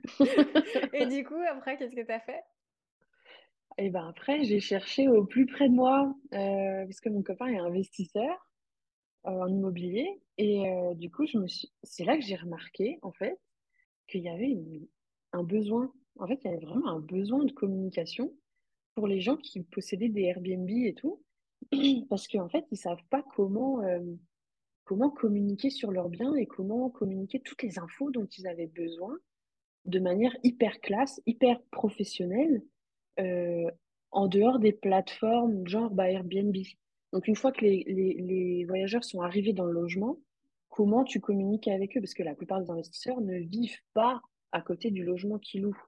[0.94, 2.44] Et du coup, après, qu'est-ce que tu as fait?
[3.78, 7.58] Et ben après, j'ai cherché au plus près de moi, euh, puisque mon copain est
[7.58, 8.48] investisseur
[9.26, 10.22] euh, en immobilier.
[10.38, 10.64] Et
[10.96, 11.72] du coup, je me suis...
[11.84, 13.40] c'est là que j'ai remarqué, en fait,
[14.08, 14.58] qu'il y avait
[15.32, 15.92] un besoin.
[16.20, 18.32] En fait, il y avait vraiment un besoin de communication
[18.96, 21.22] pour les gens qui possédaient des Airbnb et tout,
[22.10, 24.00] parce qu'en fait, ils savent pas comment, euh,
[24.86, 29.18] comment communiquer sur leurs biens et comment communiquer toutes les infos dont ils avaient besoin
[29.86, 32.64] de manière hyper classe, hyper professionnelle,
[33.20, 33.70] euh,
[34.12, 36.56] en dehors des plateformes genre bah, Airbnb.
[37.12, 40.20] Donc, une fois que les, les, les voyageurs sont arrivés dans le logement,
[40.70, 44.62] comment tu communiques avec eux, parce que la plupart des investisseurs ne vivent pas à
[44.62, 45.84] côté du logement qu'ils louent.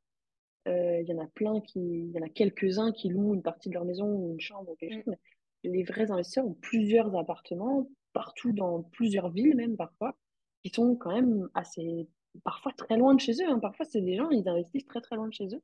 [0.68, 3.44] Euh, il y en a plein qui, il y en a quelques-uns qui louent une
[3.44, 5.04] partie de leur maison ou une chambre ou quelque mm.
[5.04, 5.16] chose.
[5.64, 10.18] les vrais investisseurs ont plusieurs appartements partout dans plusieurs villes même parfois,
[10.64, 12.08] qui sont quand même assez,
[12.44, 13.48] parfois très loin de chez eux.
[13.48, 13.60] Hein.
[13.60, 15.62] Parfois c'est des gens, ils investissent très très loin de chez eux,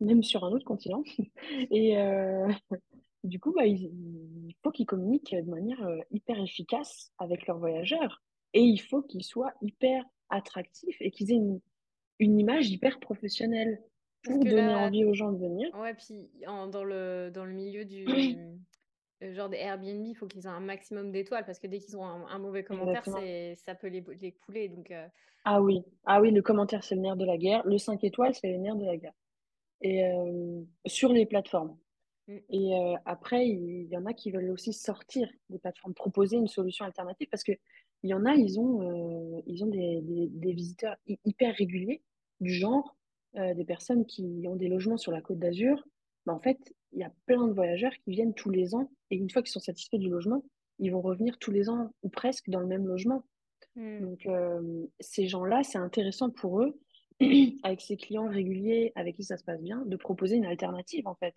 [0.00, 1.02] même sur un autre continent.
[1.70, 2.46] Et euh,
[3.24, 8.22] du coup, bah, il, faut qu'ils communiquent de manière euh, hyper efficace avec leurs voyageurs.
[8.52, 11.60] Et il faut qu'ils soient hyper attractifs et qu'ils aient une,
[12.18, 13.82] une, image hyper professionnelle
[14.22, 15.74] pour donner envie aux gens de venir.
[15.74, 18.04] Ouais, puis dans, le, dans le milieu du
[19.34, 22.04] genre des Airbnb, il faut qu'ils aient un maximum d'étoiles parce que dès qu'ils ont
[22.04, 24.68] un, mauvais commentaire, ça peut les, les couler.
[24.68, 25.06] Donc, euh.
[25.44, 27.66] Ah oui, ah oui, le commentaire, c'est le nerf de la guerre.
[27.66, 29.14] Le 5 étoiles, c'est le nerf de la guerre.
[29.80, 31.76] Et euh, sur les plateformes.
[32.28, 32.36] Mm.
[32.50, 36.48] Et euh, après, il y en a qui veulent aussi sortir des plateformes, proposer une
[36.48, 37.52] solution alternative parce que
[38.04, 42.02] il y en a, ils ont, euh, ils ont des, des, visiteurs hyper réguliers,
[42.40, 42.96] du genre
[43.36, 45.86] euh, des personnes qui ont des logements sur la côte d'Azur.
[46.26, 49.16] Ben, en fait, il y a plein de voyageurs qui viennent tous les ans et
[49.16, 50.44] une fois qu'ils sont satisfaits du logement,
[50.78, 53.24] ils vont revenir tous les ans ou presque dans le même logement.
[53.76, 54.00] Hmm.
[54.00, 56.78] Donc, euh, ces gens-là, c'est intéressant pour eux,
[57.62, 61.14] avec ces clients réguliers avec qui ça se passe bien, de proposer une alternative en
[61.14, 61.34] fait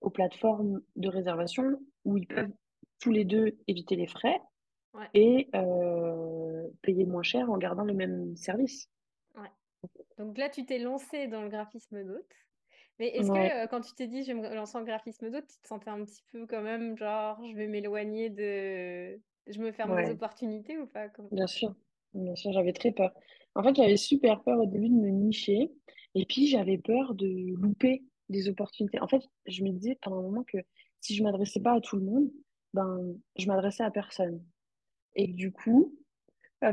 [0.00, 1.64] aux plateformes de réservation
[2.04, 2.52] où ils peuvent
[3.00, 4.40] tous les deux éviter les frais
[5.14, 8.88] et euh, payer moins cher en gardant le même service.
[9.36, 9.50] Ouais.
[10.18, 12.32] Donc là, tu t'es lancé dans le graphisme d'hôte.
[12.98, 15.46] Mais est-ce que euh, quand tu t'es dit je vais me lancer en graphisme d'hôte,
[15.46, 19.20] tu te sentais un petit peu quand même genre je vais m'éloigner de.
[19.46, 21.74] Je me ferme des opportunités ou pas Bien sûr,
[22.12, 23.14] bien sûr, j'avais très peur.
[23.54, 25.72] En fait, j'avais super peur au début de me nicher
[26.14, 29.00] et puis j'avais peur de louper des opportunités.
[29.00, 30.58] En fait, je me disais pendant un moment que
[31.00, 32.30] si je m'adressais pas à tout le monde,
[32.74, 33.00] ben
[33.36, 34.44] je m'adressais à personne.
[35.14, 35.94] Et du coup,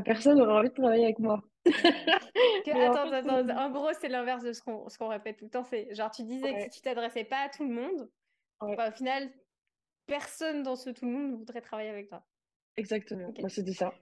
[0.04, 1.42] personne n'aurait envie de travailler avec moi.
[2.70, 5.64] attends, attends, en gros, c'est l'inverse de ce qu'on répète tout le temps.
[5.64, 8.08] C'est genre, tu disais que si tu t'adressais pas à tout le monde,
[8.60, 9.30] bah, au final,
[10.06, 12.24] personne dans ce tout le monde voudrait travailler avec toi.
[12.76, 13.92] Exactement, moi c'était ça.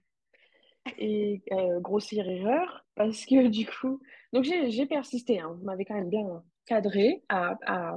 [0.99, 4.01] Et euh, grossière erreur, parce que du coup,
[4.33, 5.55] donc j'ai persisté, hein.
[5.57, 7.97] vous m'avez quand même bien cadré à, à,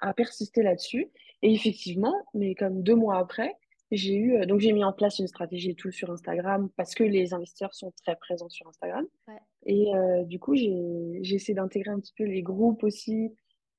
[0.00, 1.08] à persister là-dessus.
[1.42, 3.54] Et effectivement, mais comme deux mois après,
[3.90, 6.94] j'ai eu, euh, donc j'ai mis en place une stratégie et tout sur Instagram parce
[6.94, 9.06] que les investisseurs sont très présents sur Instagram.
[9.28, 9.38] Ouais.
[9.66, 13.34] Et euh, du coup, j'ai, essayé d'intégrer un petit peu les groupes aussi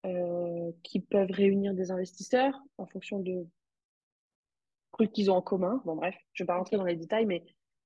[0.05, 3.45] euh, qui peuvent réunir des investisseurs en fonction de
[4.91, 5.81] trucs qu'ils ont en commun.
[5.85, 7.43] Bon, bref, je vais pas rentrer dans les détails, mais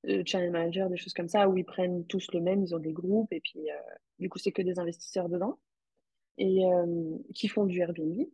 [0.07, 2.79] euh, channel manager, des choses comme ça, où ils prennent tous le même, ils ont
[2.79, 3.67] des groupes, et puis
[4.17, 5.59] du coup, c'est que des investisseurs dedans,
[6.37, 6.61] et
[7.35, 8.25] qui font du Airbnb.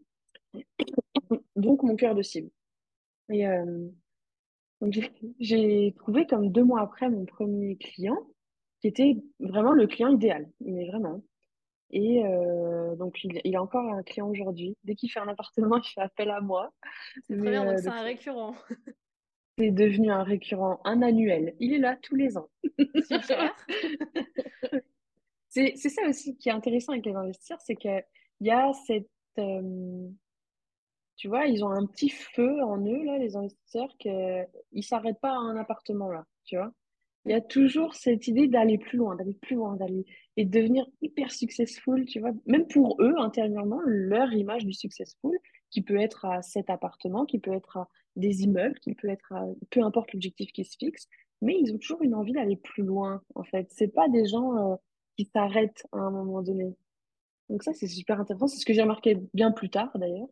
[1.58, 2.50] Donc, mon cœur de cible.
[3.30, 3.88] Et euh,
[4.82, 4.98] donc
[5.40, 8.18] j'ai- trouvé comme deux mois après mon premier client,
[8.82, 11.24] qui était vraiment le client idéal, mais vraiment.
[11.90, 14.76] Et euh, donc, il, il a encore un client aujourd'hui.
[14.84, 16.72] Dès qu'il fait un appartement, il fait appel à moi.
[17.28, 18.56] C'est très bien, donc euh, c'est donc, un récurrent.
[19.58, 21.56] c'est devenu un récurrent, un annuel.
[21.60, 22.50] Il est là tous les ans.
[23.08, 23.56] Super.
[25.50, 28.04] C'est, c'est ça aussi qui est intéressant avec les investisseurs, c'est qu'il
[28.42, 29.10] y a cette,
[29.40, 30.10] euh,
[31.18, 35.20] tu vois, ils ont un petit feu en eux, là, les investisseurs, que ils s'arrêtent
[35.20, 36.72] pas à un appartement, là, tu vois.
[37.26, 40.06] Il y a toujours cette idée d'aller plus loin, d'aller plus loin, d'aller
[40.38, 42.32] et de devenir hyper successful, tu vois.
[42.46, 45.38] Même pour eux, intérieurement, leur image du successful,
[45.70, 49.34] qui peut être à cet appartement, qui peut être à des immeubles, qui peut être
[49.34, 51.08] à peu importe l'objectif qui se fixe,
[51.42, 53.68] mais ils ont toujours une envie d'aller plus loin, en fait.
[53.72, 54.76] C'est pas des gens, euh,
[55.18, 56.76] qui s'arrêtent à un moment donné.
[57.50, 58.48] Donc ça, c'est super intéressant.
[58.48, 60.28] C'est ce que j'ai remarqué bien plus tard, d'ailleurs.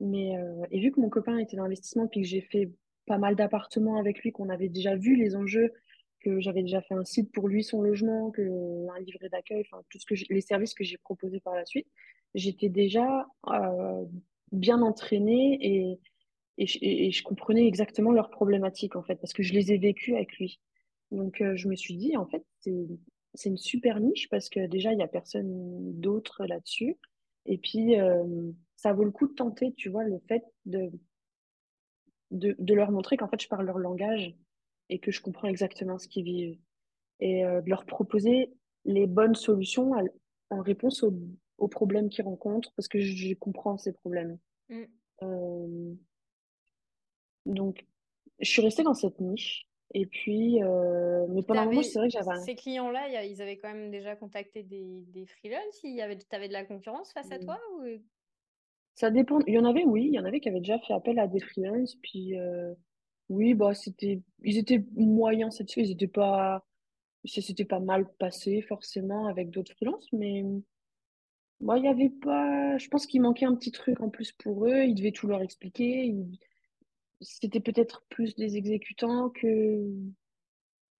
[0.00, 2.70] Mais euh, et vu que mon copain était dans l'investissement, puis que j'ai fait
[3.06, 5.72] pas mal d'appartements avec lui, qu'on avait déjà vu les enjeux,
[6.20, 9.82] que j'avais déjà fait un site pour lui, son logement, que un livret d'accueil, enfin
[9.90, 11.86] tout ce que les services que j'ai proposés par la suite,
[12.34, 14.04] j'étais déjà euh,
[14.52, 15.98] bien entraînée et,
[16.58, 19.78] et, je, et je comprenais exactement leurs problématiques en fait, parce que je les ai
[19.78, 20.60] vécues avec lui.
[21.10, 22.86] Donc euh, je me suis dit en fait c'est
[23.34, 26.96] c'est une super niche parce que déjà il y a personne d'autre là-dessus.
[27.46, 28.24] Et puis, euh,
[28.78, 30.92] ça vaut le coup de tenter, tu vois, le fait de,
[32.30, 34.36] de, de leur montrer qu'en fait, je parle leur langage
[34.88, 36.58] et que je comprends exactement ce qu'ils vivent.
[37.18, 38.52] Et euh, de leur proposer
[38.84, 40.02] les bonnes solutions à-
[40.50, 41.12] en réponse aux,
[41.58, 44.38] aux problèmes qu'ils rencontrent parce que je, je comprends ces problèmes.
[44.68, 44.82] Mm.
[45.22, 45.94] Euh,
[47.44, 47.84] donc,
[48.38, 49.68] je suis restée dans cette niche.
[49.94, 53.72] Et puis, euh, mais pendant un c'est vrai que j'avais Ces clients-là, ils avaient quand
[53.72, 55.82] même déjà contacté des, des freelances.
[56.00, 57.44] Avait, t'avais de la concurrence face à Mm.
[57.44, 57.98] toi ou...
[58.98, 59.38] Ça dépend.
[59.46, 61.28] Il y en avait, oui, il y en avait qui avaient déjà fait appel à
[61.28, 61.94] des freelances.
[62.02, 62.74] Puis, euh,
[63.28, 65.82] oui, bah, c'était, ils étaient moyens satisfaits.
[65.82, 66.66] Ils étaient pas,
[67.24, 70.42] ça s'était pas mal passé forcément avec d'autres freelances, mais
[71.60, 74.66] moi, il y avait pas, je pense qu'il manquait un petit truc en plus pour
[74.66, 74.82] eux.
[74.82, 76.12] Ils devaient tout leur expliquer.
[77.20, 79.92] C'était peut-être plus des exécutants que,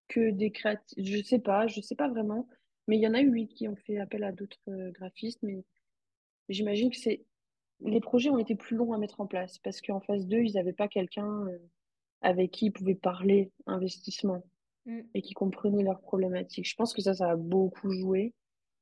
[0.06, 1.04] que des créatifs.
[1.04, 2.48] Je sais pas, je sais pas vraiment.
[2.86, 5.42] Mais il y en a eu, oui, qui ont fait appel à d'autres euh, graphistes,
[5.42, 5.64] mais
[6.48, 7.24] j'imagine que c'est
[7.80, 10.54] les projets ont été plus longs à mettre en place parce qu'en phase 2, ils
[10.54, 11.58] n'avaient pas quelqu'un euh,
[12.22, 14.42] avec qui ils pouvaient parler investissement
[14.88, 15.00] Mm.
[15.14, 16.66] et qui comprenait leurs problématiques.
[16.66, 18.32] Je pense que ça, ça a beaucoup joué.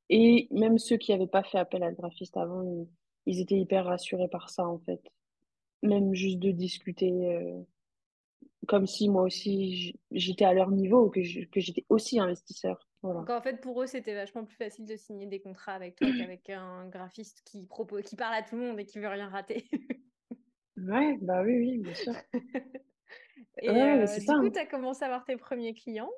[0.09, 2.87] Et même ceux qui n'avaient pas fait appel à le graphiste avant, ils,
[3.25, 5.01] ils étaient hyper rassurés par ça, en fait.
[5.83, 7.61] Même juste de discuter, euh,
[8.67, 12.86] comme si moi aussi j'étais à leur niveau, que j'étais aussi investisseur.
[13.01, 13.21] Voilà.
[13.21, 16.11] Donc en fait, pour eux, c'était vachement plus facile de signer des contrats avec toi
[16.17, 19.29] qu'avec un graphiste qui propose, qui parle à tout le monde et qui veut rien
[19.29, 19.67] rater.
[20.77, 22.13] Ouais, bah oui, oui, bien sûr.
[23.61, 24.33] Et Ouais, euh, c'est du ça.
[24.33, 24.51] coup, hein.
[24.51, 26.11] tu as commencé à avoir tes premiers clients.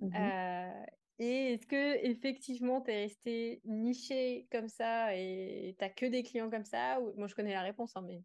[0.00, 0.12] Mhm.
[0.16, 0.84] Euh,
[1.18, 6.50] et est-ce que effectivement tu es resté niché comme ça et t'as que des clients
[6.50, 7.12] comme ça ou...
[7.16, 8.22] Moi, je connais la réponse, hein, mais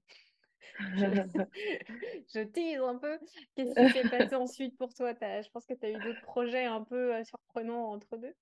[0.98, 3.18] je, tease un peu.
[3.56, 5.14] Qu'est-ce qui s'est passé ensuite pour toi?
[5.14, 8.34] Je pense que tu as eu d'autres projets un peu euh, surprenants entre deux.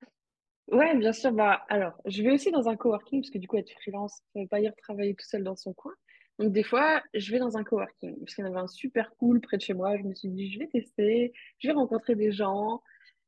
[0.69, 1.31] Ouais, bien sûr.
[1.31, 4.39] Bah, alors, je vais aussi dans un coworking, parce que du coup, être freelance, ça
[4.39, 5.93] veut pas dire travailler tout seul dans son coin.
[6.39, 9.13] Donc, des fois, je vais dans un coworking, parce qu'il y en avait un super
[9.17, 9.97] cool près de chez moi.
[9.97, 12.81] Je me suis dit, je vais tester, je vais rencontrer des gens.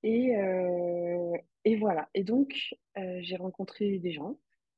[0.04, 2.10] Et, euh, et voilà.
[2.14, 4.38] Et donc, euh, j'ai rencontré des gens.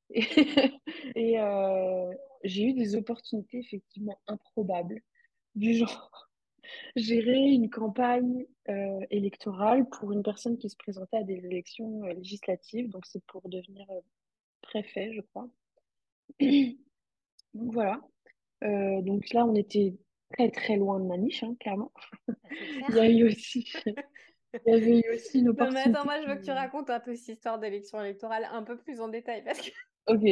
[0.09, 0.21] Et,
[1.15, 5.01] et, euh, j'ai eu des opportunités effectivement improbables,
[5.55, 6.29] du genre
[6.95, 12.13] gérer une campagne euh, électorale pour une personne qui se présentait à des élections euh,
[12.13, 12.89] législatives.
[12.89, 13.87] Donc, c'est pour devenir
[14.61, 15.49] préfet, je crois.
[16.39, 18.01] Donc, voilà.
[18.61, 19.95] Donc là, on était
[20.31, 21.91] très, très loin de ma niche, hein, clairement.
[22.27, 22.33] Ah,
[22.89, 25.89] Il y a eu aussi, il y avait eu aussi une Non, mais opportunité.
[25.89, 28.77] attends, moi, je veux que tu racontes un peu cette histoire d'élection électorale un peu
[28.77, 29.71] plus en détail parce que
[30.07, 30.23] Ok.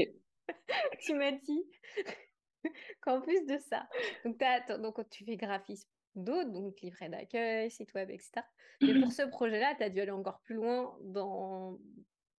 [1.00, 1.64] tu m'as dit
[3.02, 3.88] qu'en plus de ça,
[4.24, 4.42] donc,
[4.82, 8.42] donc tu fais graphisme d'autres, donc livret d'accueil, site web, etc.
[8.82, 11.78] Mais pour ce projet-là, tu as dû aller encore plus loin dans,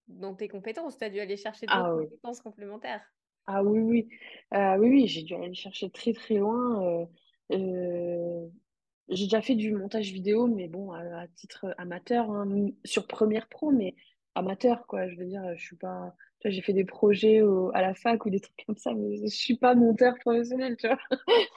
[0.09, 3.05] dans tes compétences, tu as dû aller chercher d'autres ah compétences complémentaires.
[3.47, 4.09] Ah oui, oui,
[4.55, 6.85] euh, oui, oui, j'ai dû aller chercher très très loin.
[6.85, 7.07] Euh,
[7.53, 8.49] euh,
[9.09, 13.71] j'ai déjà fait du montage vidéo, mais bon, à, titre amateur, hein, sur Premiere Pro,
[13.71, 13.95] mais
[14.37, 15.09] amateur, quoi.
[15.09, 16.15] Je veux dire, je suis pas.
[16.41, 17.43] Tu vois, j'ai fait des projets
[17.75, 20.87] à la fac ou des trucs comme ça, mais je suis pas monteur professionnel, tu
[20.87, 20.99] vois.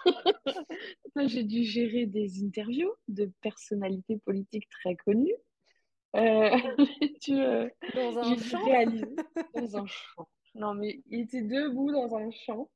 [1.28, 5.36] j'ai dû gérer des interviews de personnalités politiques très connues.
[6.16, 6.50] Euh,
[7.30, 8.66] euh, dans un champ.
[9.54, 10.30] dans un champ.
[10.56, 12.70] Non, mais il était debout dans un champ.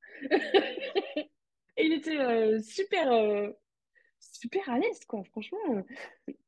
[1.76, 3.52] Et il était euh, super,
[4.20, 5.24] super à l'aise, quoi.
[5.32, 5.84] Franchement,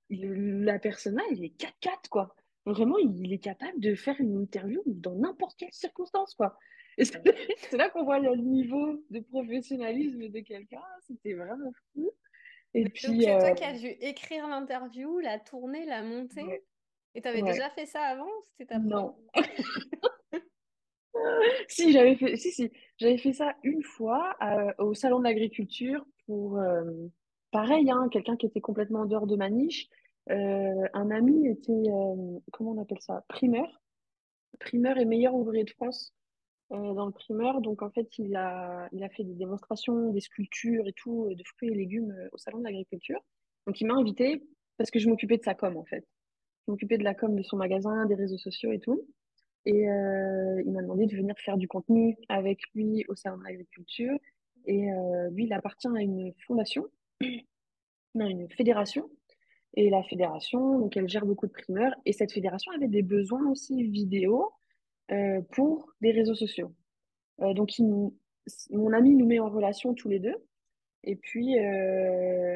[0.10, 2.36] la personne là, il est 4-4, quoi.
[2.66, 6.58] Vraiment, il est capable de faire une interview dans n'importe quelle circonstance, quoi.
[6.98, 7.22] Et c'est
[7.78, 10.82] là qu'on voit le niveau de professionnalisme de quelqu'un.
[11.02, 12.12] C'était vraiment fou.
[12.74, 16.64] Et puis, c'est toi qui as dû écrire l'interview, la tourner, la monter.
[17.14, 19.16] Et tu avais déjà fait ça avant C'était ta Non.
[21.68, 26.06] si, j'avais fait, si, si, j'avais fait ça une fois euh, au salon de l'agriculture
[26.26, 26.84] pour, euh,
[27.52, 29.88] pareil, hein, quelqu'un qui était complètement en dehors de ma niche.
[30.32, 31.84] Euh, un ami était,
[32.52, 33.82] comment on appelle ça, primeur.
[34.60, 36.14] Primeur et meilleur ouvrier de France
[36.70, 37.62] dans le primeur.
[37.62, 41.44] Donc, en fait, il a, il a fait des démonstrations, des sculptures et tout, de
[41.44, 43.20] fruits et légumes au salon de l'agriculture.
[43.68, 44.42] Donc, il m'a invité
[44.78, 46.06] parce que je m'occupais de sa com, en fait
[46.68, 49.06] m'occuper de la com de son magasin, des réseaux sociaux et tout.
[49.66, 53.44] Et euh, il m'a demandé de venir faire du contenu avec lui au salon de
[53.44, 54.18] l'agriculture.
[54.66, 56.86] Et euh, lui, il appartient à une fondation,
[58.16, 59.10] non, une fédération.
[59.76, 61.94] Et la fédération, donc elle gère beaucoup de primeurs.
[62.06, 64.52] Et cette fédération avait des besoins aussi vidéo
[65.12, 66.74] euh, pour des réseaux sociaux.
[67.40, 70.36] donc mon ami nous met en relation tous les deux.
[71.04, 71.56] Et puis,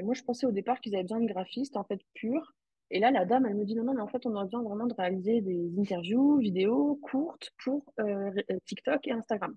[0.04, 2.56] moi, je pensais au départ qu'ils avaient besoin de graphistes, en fait, purs.
[2.92, 4.64] Et là, la dame, elle me dit non, non, mais en fait, on a besoin
[4.64, 9.56] vraiment de réaliser des interviews, vidéos courtes pour euh, euh, TikTok et Instagram.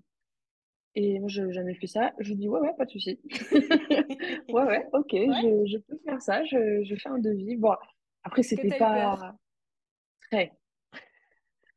[0.95, 2.13] Et moi, je n'ai jamais fait ça.
[2.19, 3.19] Je dis ouais, ouais, pas de souci.
[4.49, 6.43] ouais, ouais, ok, Je, je, peux faire ça.
[6.45, 7.55] Je, je fais un devis.
[7.55, 7.73] Bon,
[8.23, 9.35] après, c'était pas
[10.29, 10.53] très,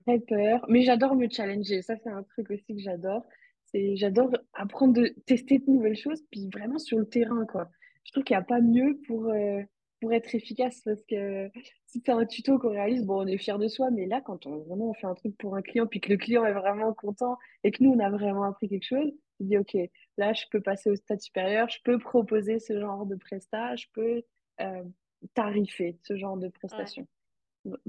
[0.06, 0.64] très peur.
[0.68, 1.82] Mais j'adore me challenger.
[1.82, 3.24] Ça, c'est un truc aussi que j'adore.
[3.64, 7.68] C'est j'adore apprendre de tester de nouvelles choses, puis vraiment sur le terrain, quoi.
[8.04, 9.26] Je trouve qu'il n'y a pas mieux pour.
[9.26, 9.62] Euh,
[10.06, 11.50] pour être efficace parce que
[11.86, 14.46] si c'est un tuto qu'on réalise, bon, on est fier de soi, mais là, quand
[14.46, 16.94] on vraiment on fait un truc pour un client, puis que le client est vraiment
[16.94, 19.76] content et que nous, on a vraiment appris quelque chose, il dit, OK,
[20.16, 23.86] là, je peux passer au stade supérieur, je peux proposer ce genre de prestat, je
[23.94, 24.22] peux
[24.60, 24.84] euh,
[25.34, 27.08] tarifer ce genre de prestation.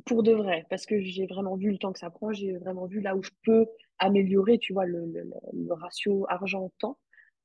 [0.05, 2.87] Pour de vrai, parce que j'ai vraiment vu le temps que ça prend, j'ai vraiment
[2.87, 3.67] vu là où je peux
[3.99, 6.97] améliorer, tu vois, le, le, le ratio argent-temps.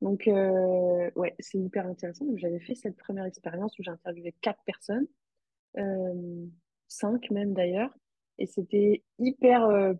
[0.02, 2.26] Donc, euh, ouais, c'est hyper intéressant.
[2.34, 5.06] j'avais fait cette première expérience où j'ai interviewé quatre personnes,
[5.78, 6.46] euh,
[6.88, 7.90] cinq même d'ailleurs,
[8.38, 9.94] et c'était hyper, euh,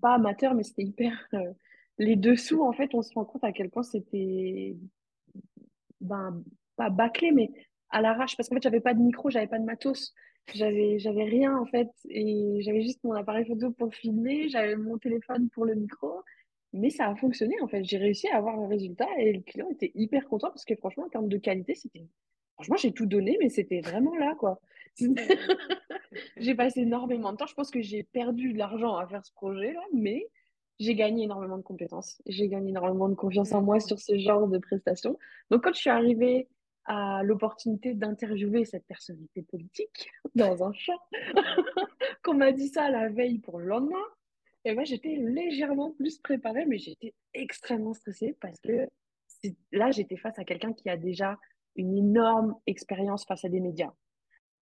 [0.00, 1.12] pas amateur, mais c'était hyper.
[1.98, 4.76] les dessous, en fait, on se rend compte à quel point c'était,
[6.00, 6.42] ben,
[6.74, 7.52] pas bâclé, mais
[7.90, 10.12] à l'arrache, parce qu'en fait, j'avais pas de micro, j'avais pas de matos.
[10.54, 14.96] J'avais, j'avais rien en fait, et j'avais juste mon appareil photo pour filmer, j'avais mon
[14.96, 16.22] téléphone pour le micro,
[16.72, 17.84] mais ça a fonctionné en fait.
[17.84, 21.04] J'ai réussi à avoir le résultat et le client était hyper content parce que franchement,
[21.04, 22.06] en termes de qualité, c'était.
[22.54, 24.60] Franchement, j'ai tout donné, mais c'était vraiment là, quoi.
[26.36, 27.46] j'ai passé énormément de temps.
[27.46, 30.26] Je pense que j'ai perdu de l'argent à faire ce projet-là, mais
[30.80, 32.20] j'ai gagné énormément de compétences.
[32.26, 35.18] J'ai gagné énormément de confiance en moi sur ce genre de prestations.
[35.50, 36.48] Donc, quand je suis arrivée
[36.84, 40.98] à l'opportunité d'interviewer cette personnalité politique dans un champ,
[42.24, 44.04] qu'on m'a dit ça la veille pour le lendemain,
[44.64, 48.88] et moi, j'étais légèrement plus préparée, mais j'étais extrêmement stressée parce que
[49.72, 51.38] là, j'étais face à quelqu'un qui a déjà
[51.76, 53.92] une énorme expérience face à des médias.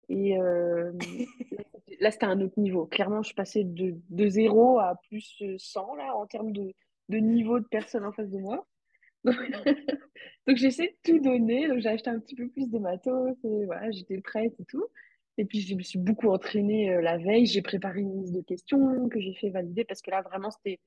[0.09, 0.93] Et euh,
[2.01, 2.87] là, c'était un autre niveau.
[2.87, 6.73] Clairement, je passais de, de 0 à plus 100 là, en termes de,
[7.09, 8.67] de niveau de personnes en face de moi.
[9.25, 11.69] Donc, j'essaie de tout donner.
[11.69, 13.37] Donc, j'ai acheté un petit peu plus de matos.
[13.45, 14.85] Et voilà, j'étais prête et tout.
[15.39, 17.47] Et puis, je me suis beaucoup entraînée euh, la veille.
[17.47, 20.79] J'ai préparé une liste de questions que j'ai fait valider parce que là, vraiment, c'était,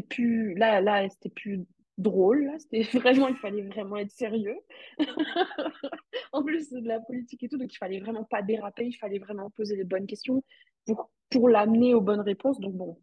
[0.00, 1.64] plus, là, là, c'était plus
[1.96, 2.50] drôle.
[2.58, 4.56] C'était vraiment, il fallait vraiment être sérieux.
[6.32, 8.86] en plus de la politique et tout, donc il fallait vraiment pas déraper.
[8.86, 10.42] Il fallait vraiment poser les bonnes questions
[10.86, 12.60] pour, pour l'amener aux bonnes réponses.
[12.60, 12.98] Donc, bon,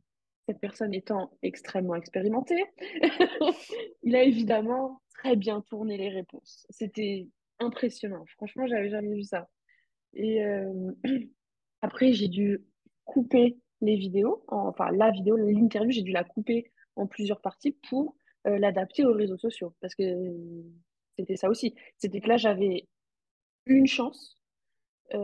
[0.48, 2.64] cette personne étant extrêmement expérimentée,
[4.04, 6.68] il a évidemment très bien tourné les réponses.
[6.70, 7.28] C'était
[7.60, 8.26] impressionnant.
[8.36, 9.48] Franchement, j'avais jamais vu ça.
[10.16, 10.92] Et euh,
[11.82, 12.64] après, j'ai dû
[13.06, 18.16] couper les vidéos, enfin la vidéo, l'interview, j'ai dû la couper en plusieurs parties pour
[18.46, 19.76] l'adapter aux réseaux sociaux.
[19.82, 20.04] Parce que
[21.18, 21.76] c'était ça aussi.
[21.98, 22.88] C'était que là, j'avais
[23.66, 24.40] une chance.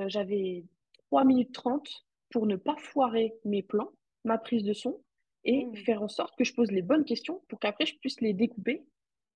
[0.08, 0.66] j'avais
[1.08, 1.88] 3 minutes 30
[2.30, 3.92] pour ne pas foirer mes plans,
[4.26, 5.02] ma prise de son,
[5.44, 5.76] et Mmh.
[5.78, 8.84] faire en sorte que je pose les bonnes questions pour qu'après je puisse les découper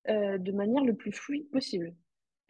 [0.08, 1.94] euh, de manière le plus fluide possible.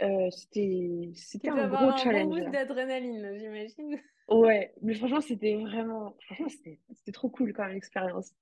[0.03, 1.11] Euh, c'était,
[1.49, 2.29] un avoir gros un bon challenge.
[2.29, 2.51] boost là.
[2.51, 3.99] d'adrénaline, j'imagine.
[4.29, 6.79] Ouais, mais franchement, c'était vraiment, franchement, c'était,
[7.13, 8.33] trop cool comme expérience.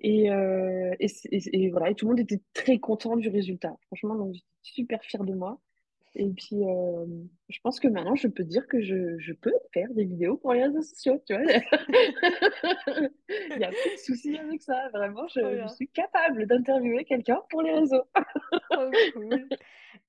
[0.00, 3.28] Et, euh, et, c'est- et, et voilà, et tout le monde était très content du
[3.28, 3.76] résultat.
[3.86, 5.60] Franchement, donc j'étais super fière de moi.
[6.20, 7.06] Et puis, euh,
[7.48, 10.52] je pense que maintenant, je peux dire que je, je peux faire des vidéos pour
[10.52, 11.44] les réseaux sociaux, tu vois.
[13.28, 14.88] Il n'y a plus de souci avec ça.
[14.92, 18.02] Vraiment, je, suis capable d'interviewer quelqu'un pour les réseaux.
[19.14, 19.48] cool.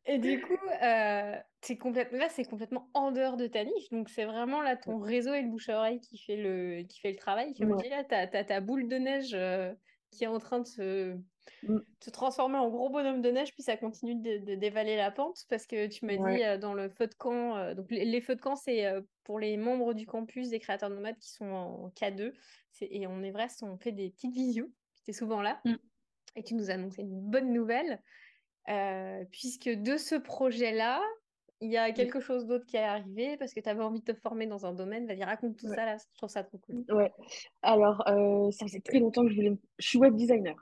[0.07, 1.35] Et du coup, euh,
[1.79, 3.89] complètement, là, c'est complètement en dehors de ta niche.
[3.91, 6.99] Donc, c'est vraiment là ton réseau et le bouche à oreille qui fait le, qui
[7.01, 7.53] fait le travail.
[7.59, 9.71] Là, t'as, t'as ta boule de neige euh,
[10.09, 11.15] qui est en train de se,
[11.63, 11.79] Mm.
[11.99, 15.45] se transformer en gros bonhomme de neige, puis ça continue de, de- dévaler la pente.
[15.49, 18.21] Parce que tu m'as dit euh, dans le feu de camp, euh, donc les, les
[18.21, 21.45] feux de camp, c'est euh, pour les membres du campus des créateurs nomades qui sont
[21.45, 22.33] en K2.
[22.71, 24.71] C'est- et en Everest, on fait des petites visios.
[25.05, 25.59] Tu es souvent là.
[25.65, 25.75] Mm.
[26.35, 28.01] Et tu nous annoncé une bonne nouvelle.
[29.31, 31.01] Puisque de ce projet-là,
[31.61, 34.13] il y a quelque chose d'autre qui est arrivé parce que tu avais envie de
[34.13, 35.07] te former dans un domaine.
[35.07, 35.75] Vas-y, raconte tout Ouais.
[35.75, 36.85] ça là, je trouve ça trop cool.
[36.89, 37.11] Ouais.
[37.63, 39.57] Alors, euh, ça faisait très longtemps que je voulais.
[39.79, 40.55] Je suis web designer.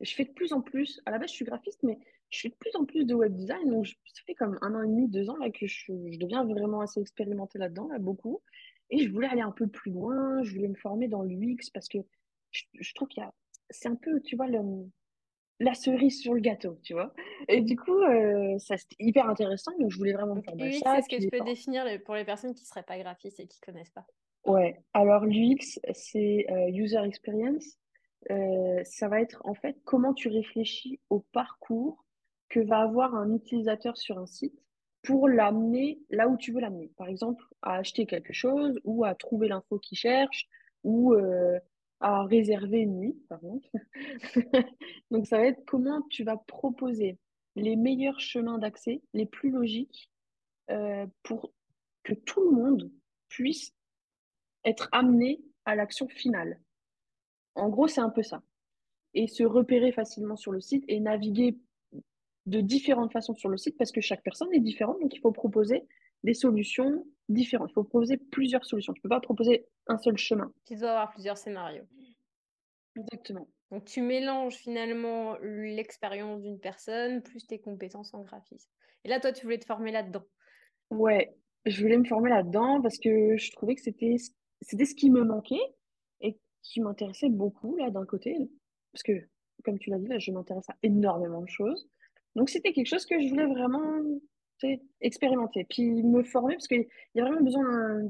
[0.00, 1.00] Je fais de plus en plus.
[1.06, 1.98] À la base, je suis graphiste, mais
[2.30, 3.70] je fais de plus en plus de web design.
[3.70, 6.18] Donc, je- ça fait comme un an et demi, deux ans là que je, je
[6.18, 8.42] deviens vraiment assez expérimentée là-dedans, là, beaucoup.
[8.90, 10.42] Et je voulais aller un peu plus loin.
[10.42, 11.98] Je voulais me former dans l'UX parce que
[12.50, 13.32] je, je trouve qu'il y a.
[13.70, 14.60] C'est un peu, tu vois, le,
[15.60, 17.12] la cerise sur le gâteau, tu vois.
[17.48, 19.72] Et du coup, euh, ça c'était hyper intéressant.
[19.78, 20.98] Donc, je voulais vraiment me former UX, ça.
[20.98, 23.58] est-ce que tu peux définir pour les personnes qui ne seraient pas graphistes et qui
[23.66, 24.06] ne connaissent pas?
[24.46, 27.76] Ouais, alors l'UX, c'est euh, User Experience.
[28.30, 32.04] Euh, ça va être en fait comment tu réfléchis au parcours
[32.48, 34.62] que va avoir un utilisateur sur un site
[35.02, 36.90] pour l'amener là où tu veux l'amener.
[36.96, 40.46] Par exemple, à acheter quelque chose ou à trouver l'info qu'il cherche
[40.84, 41.58] ou euh,
[42.00, 43.68] à réserver une nuit, par exemple.
[45.10, 47.18] Donc ça va être comment tu vas proposer
[47.56, 50.10] les meilleurs chemins d'accès, les plus logiques,
[50.70, 51.52] euh, pour
[52.04, 52.90] que tout le monde
[53.28, 53.74] puisse
[54.64, 56.60] être amené à l'action finale.
[57.58, 58.42] En gros, c'est un peu ça.
[59.14, 61.58] Et se repérer facilement sur le site et naviguer
[62.46, 65.32] de différentes façons sur le site parce que chaque personne est différente, donc il faut
[65.32, 65.86] proposer
[66.24, 67.70] des solutions différentes.
[67.70, 68.92] Il faut proposer plusieurs solutions.
[68.92, 70.52] Tu ne peux pas proposer un seul chemin.
[70.66, 71.84] Tu dois avoir plusieurs scénarios.
[72.96, 73.48] Exactement.
[73.70, 78.70] Donc, tu mélanges finalement l'expérience d'une personne plus tes compétences en graphisme.
[79.04, 80.24] Et là, toi, tu voulais te former là-dedans.
[80.90, 81.36] Ouais,
[81.66, 84.16] je voulais me former là-dedans parce que je trouvais que c'était
[84.62, 85.60] c'était ce qui me manquait
[86.20, 86.38] et
[86.68, 88.36] qui m'intéressait beaucoup là d'un côté
[88.92, 89.12] parce que
[89.64, 91.88] comme tu l'as dit je m'intéresse à énormément de choses.
[92.36, 94.00] Donc c'était quelque chose que je voulais vraiment
[95.00, 98.02] expérimenter puis me former parce qu'il y a vraiment besoin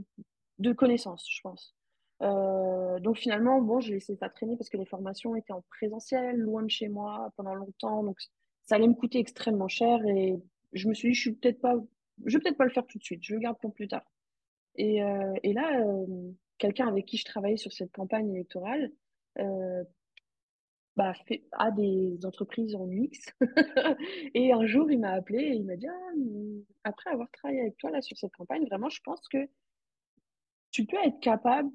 [0.59, 1.75] de connaissances, je pense.
[2.21, 6.37] Euh, donc finalement, bon, j'ai laissé ça traîner parce que les formations étaient en présentiel,
[6.37, 8.19] loin de chez moi pendant longtemps, donc
[8.67, 10.35] ça allait me coûter extrêmement cher et
[10.73, 11.77] je me suis dit, je suis peut-être pas
[12.27, 14.05] je vais peut-être pas le faire tout de suite, je le garde pour plus tard.
[14.75, 18.93] Et, euh, et là, euh, quelqu'un avec qui je travaillais sur cette campagne électorale
[19.39, 19.85] euh,
[20.97, 21.15] bah,
[21.53, 23.33] a des entreprises en UX.
[24.35, 26.11] Et un jour, il m'a appelé et il m'a dit, ah,
[26.83, 29.49] après avoir travaillé avec toi là sur cette campagne, vraiment, je pense que
[30.73, 31.71] tu peux être capable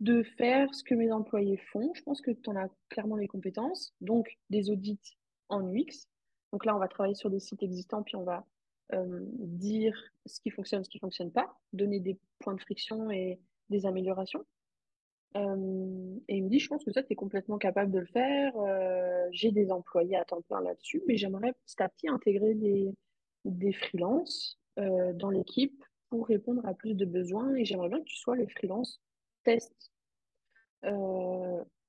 [0.00, 1.92] de faire ce que mes employés font.
[1.94, 3.94] Je pense que tu en as clairement les compétences.
[4.02, 5.16] Donc, des audits
[5.48, 6.06] en UX.
[6.52, 8.46] Donc là, on va travailler sur des sites existants, puis on va
[8.92, 13.40] euh, dire ce qui fonctionne, ce qui fonctionne pas, donner des points de friction et
[13.70, 14.44] des améliorations.
[15.36, 18.06] Euh, et il me dit, je pense que ça, tu es complètement capable de le
[18.06, 18.56] faire.
[18.56, 22.94] Euh, j'ai des employés à temps plein là-dessus, mais j'aimerais petit à petit intégrer des,
[23.44, 27.54] des freelances euh, dans l'équipe pour répondre à plus de besoins.
[27.56, 29.00] Et j'aimerais bien que tu sois le freelance
[29.44, 29.74] test.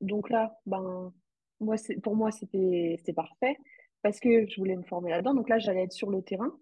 [0.01, 1.13] Donc là, ben,
[1.59, 3.57] moi, pour moi, c'était parfait
[4.01, 5.33] parce que je voulais me former là-dedans.
[5.33, 6.57] Donc là, j'allais être sur le terrain,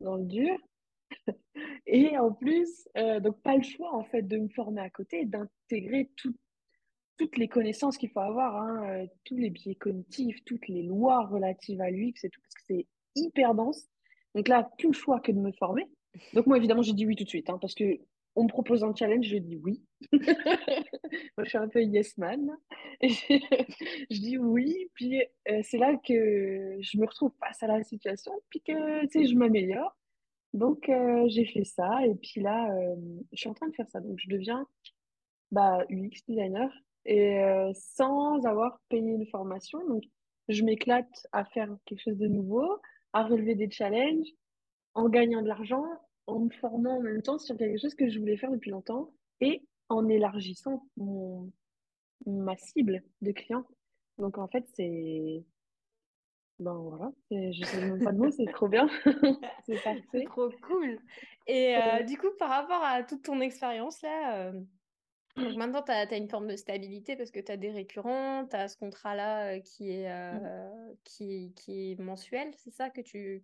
[0.00, 0.56] dans le dur.
[1.86, 5.24] Et en plus, euh, donc pas le choix en fait de me former à côté,
[5.24, 6.36] d'intégrer tout-
[7.18, 11.26] toutes les connaissances qu'il faut avoir, hein, euh, tous les biais cognitifs, toutes les lois
[11.26, 12.86] relatives à l'UX et tout, parce que c'est
[13.16, 13.88] hyper dense.
[14.34, 15.86] Donc là, plus le choix que de me former.
[16.34, 17.84] Donc moi, évidemment, j'ai dit oui tout de suite, hein, parce que
[18.36, 19.82] on me propose un challenge, je dis oui.
[21.36, 22.56] Moi, je suis un peu yes man.
[23.02, 28.32] Je dis oui, puis euh, c'est là que je me retrouve face à la situation,
[28.48, 29.96] puis que je m'améliore.
[30.52, 32.96] Donc, euh, j'ai fait ça et puis là, euh,
[33.32, 34.00] je suis en train de faire ça.
[34.00, 34.66] Donc, je deviens
[35.52, 36.70] bah, UX designer
[37.04, 39.78] et euh, sans avoir payé une formation.
[39.88, 40.02] Donc,
[40.48, 42.66] je m'éclate à faire quelque chose de nouveau,
[43.12, 44.28] à relever des challenges,
[44.94, 45.84] en gagnant de l'argent,
[46.26, 49.12] en me formant en même temps sur quelque chose que je voulais faire depuis longtemps
[49.40, 51.50] et en élargissant mon,
[52.26, 53.66] ma cible de clients.
[54.18, 55.44] Donc en fait, c'est
[56.60, 58.86] ben voilà, je sais même pas de mots, c'est trop bien.
[59.66, 60.24] c'est parfait.
[60.26, 60.98] trop cool.
[61.46, 64.60] Et euh, du coup, par rapport à toute ton expérience là, euh,
[65.36, 68.56] donc maintenant tu as, une forme de stabilité parce que tu as des récurrents, tu
[68.56, 70.96] as ce contrat-là euh, qui, est, mmh.
[71.04, 73.42] qui, qui, est mensuel, c'est ça que tu.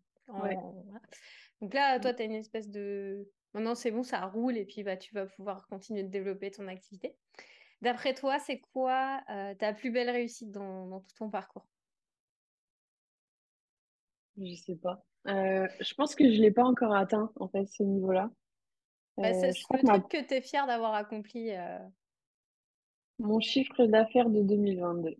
[1.62, 2.17] Donc là, toi, mmh.
[2.17, 3.31] tu as une espèce de.
[3.55, 6.69] Maintenant, c'est bon, ça roule et puis bah, tu vas pouvoir continuer de développer ton
[6.69, 7.17] activité.
[7.81, 9.23] D'après toi, c'est quoi
[9.59, 11.67] ta plus belle réussite dans, dans tout ton parcours?
[14.43, 15.05] Je sais pas.
[15.28, 18.30] Euh, je pense que je l'ai pas encore atteint, en fait, ce niveau-là.
[19.16, 21.53] Bah, c'est euh, le truc que tu es fier d'avoir accompli.
[21.53, 21.78] Euh.
[23.18, 25.16] Mon chiffre d'affaires de 2022.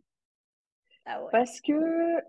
[1.07, 1.29] Ah ouais.
[1.33, 2.21] Parce que,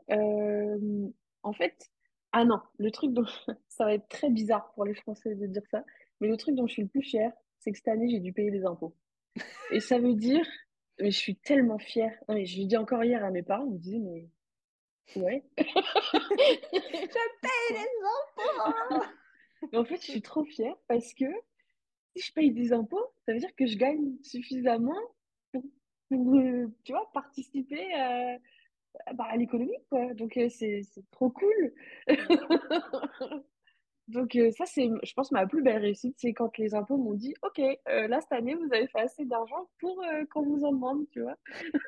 [1.43, 1.91] en fait,
[2.31, 3.25] ah non, le truc dont
[3.67, 5.83] ça va être très bizarre pour les Français de dire ça,
[6.19, 8.33] mais le truc dont je suis le plus fière, c'est que cette année, j'ai dû
[8.33, 8.95] payer les impôts.
[9.71, 10.45] Et ça veut dire,
[10.99, 12.13] mais je suis tellement fière.
[12.29, 14.29] je l'ai dit encore hier à mes parents, ils me disaient, mais
[15.15, 15.43] Ouais.
[15.57, 15.63] je
[17.41, 19.77] paye les impôts.
[19.77, 21.25] en fait, je suis trop fière parce que
[22.15, 24.99] si je paye des impôts, ça veut dire que je gagne suffisamment
[26.09, 28.37] pour, euh, tu vois, participer à,
[29.13, 30.13] bah, à l'économie, quoi.
[30.13, 30.81] Donc, euh, c'est
[31.11, 31.73] trop cool.
[34.07, 37.13] Donc, euh, ça, c'est, je pense, ma plus belle réussite, c'est quand les impôts m'ont
[37.13, 40.01] dit Ok, là, cette année, vous avez fait assez d'argent pour
[40.31, 41.35] qu'on vous en demande, tu vois.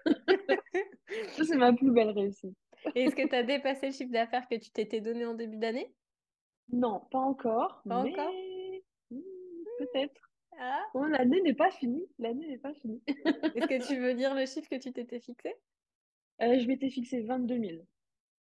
[1.30, 2.58] ça, c'est ma plus belle réussite.
[2.96, 5.94] Est-ce que tu as dépassé le chiffre d'affaires que tu t'étais donné en début d'année?
[6.72, 7.82] Non, pas encore.
[7.88, 8.32] Pas encore?
[9.10, 9.20] hmm,
[9.80, 10.22] Peut-être.
[10.62, 10.84] Ah.
[10.94, 12.06] l'année n'est pas finie.
[12.20, 13.02] L'année n'est pas finie.
[13.08, 15.56] Est-ce que tu veux dire le chiffre que tu t'étais fixé?
[16.42, 17.72] Euh, Je m'étais fixé 22 000.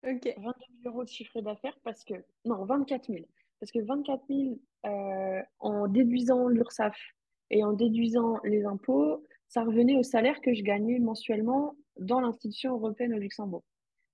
[0.04, 0.24] Ok.
[0.36, 0.52] 22 000
[0.86, 2.14] euros de chiffre d'affaires parce que.
[2.44, 3.24] Non, 24 000.
[3.60, 6.96] Parce que 24 000 euh, en déduisant l'URSSAF
[7.50, 12.74] et en déduisant les impôts, ça revenait au salaire que je gagnais mensuellement dans l'institution
[12.74, 13.64] européenne au Luxembourg.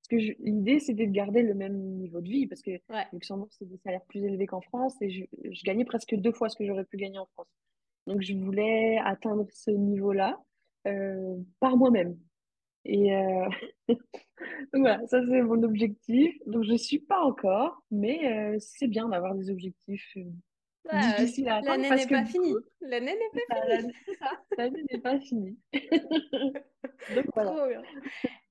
[0.08, 2.72] Parce que l'idée, c'était de garder le même niveau de vie, parce que
[3.12, 6.56] Luxembourg, c'est des salaires plus élevés qu'en France, et je, gagnais presque deux fois ce
[6.56, 7.48] que j'aurais pu gagner en France.
[8.06, 10.38] Donc, je voulais atteindre ce niveau-là
[10.86, 12.18] euh, par moi-même.
[12.84, 13.48] Et euh,
[14.74, 16.36] voilà, ça, c'est mon objectif.
[16.46, 20.18] Donc, je ne suis pas encore, mais euh, c'est bien d'avoir des objectifs
[20.92, 21.82] difficiles à atteindre.
[21.82, 22.54] L'année n'est pas finie.
[22.82, 23.94] L'année n'est pas finie.
[24.58, 25.58] L'année n'est pas finie.
[27.14, 27.80] Donc, voilà.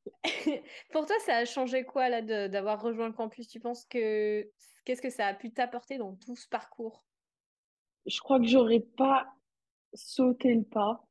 [0.92, 3.48] Pour toi, ça a changé quoi là d'avoir rejoint le campus?
[3.48, 4.50] Tu penses que
[4.86, 7.06] qu'est-ce que ça a pu t'apporter dans tout ce parcours?
[8.06, 9.28] Je crois que j'aurais pas
[9.94, 11.06] sauté le pas.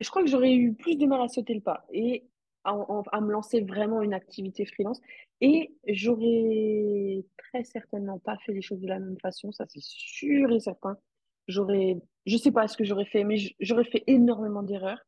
[0.00, 2.24] Je crois que j'aurais eu plus de mal à sauter le pas et
[2.64, 5.00] à, me lancer vraiment une activité freelance.
[5.40, 10.52] Et j'aurais très certainement pas fait les choses de la même façon, ça c'est sûr
[10.52, 10.96] et certain.
[11.46, 11.96] J'aurais,
[12.26, 15.02] je sais pas ce que j'aurais fait, mais j'aurais fait énormément d'erreurs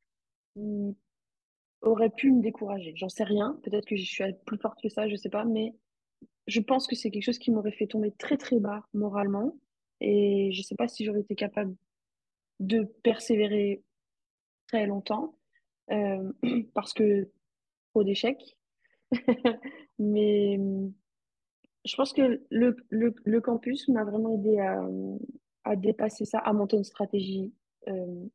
[1.82, 2.92] aurait pu me décourager.
[2.96, 3.58] J'en sais rien.
[3.62, 5.44] Peut-être que je suis plus forte que ça, je sais pas.
[5.44, 5.74] Mais
[6.46, 9.56] je pense que c'est quelque chose qui m'aurait fait tomber très très bas moralement.
[10.00, 11.74] Et je sais pas si j'aurais été capable
[12.58, 13.82] de persévérer
[14.68, 15.34] très longtemps
[15.90, 16.32] euh,
[16.74, 17.30] parce que
[17.92, 18.56] trop d'échecs.
[19.98, 20.58] mais
[21.84, 24.86] je pense que le, le, le campus m'a vraiment aidé à,
[25.64, 27.52] à, dépasser ça, à monter une stratégie
[27.88, 28.26] euh,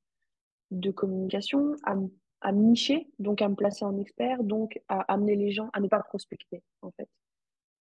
[0.71, 2.09] de communication, à me
[2.45, 5.79] à me nicher, donc à me placer en expert, donc à amener les gens à
[5.79, 7.09] ne pas prospecter, en fait.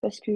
[0.01, 0.33] Parce que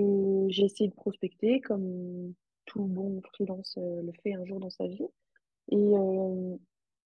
[0.49, 2.35] j'ai essayé de prospecter comme
[2.66, 5.07] tout bon freelance euh, le fait un jour dans sa vie.
[5.70, 6.57] Et euh,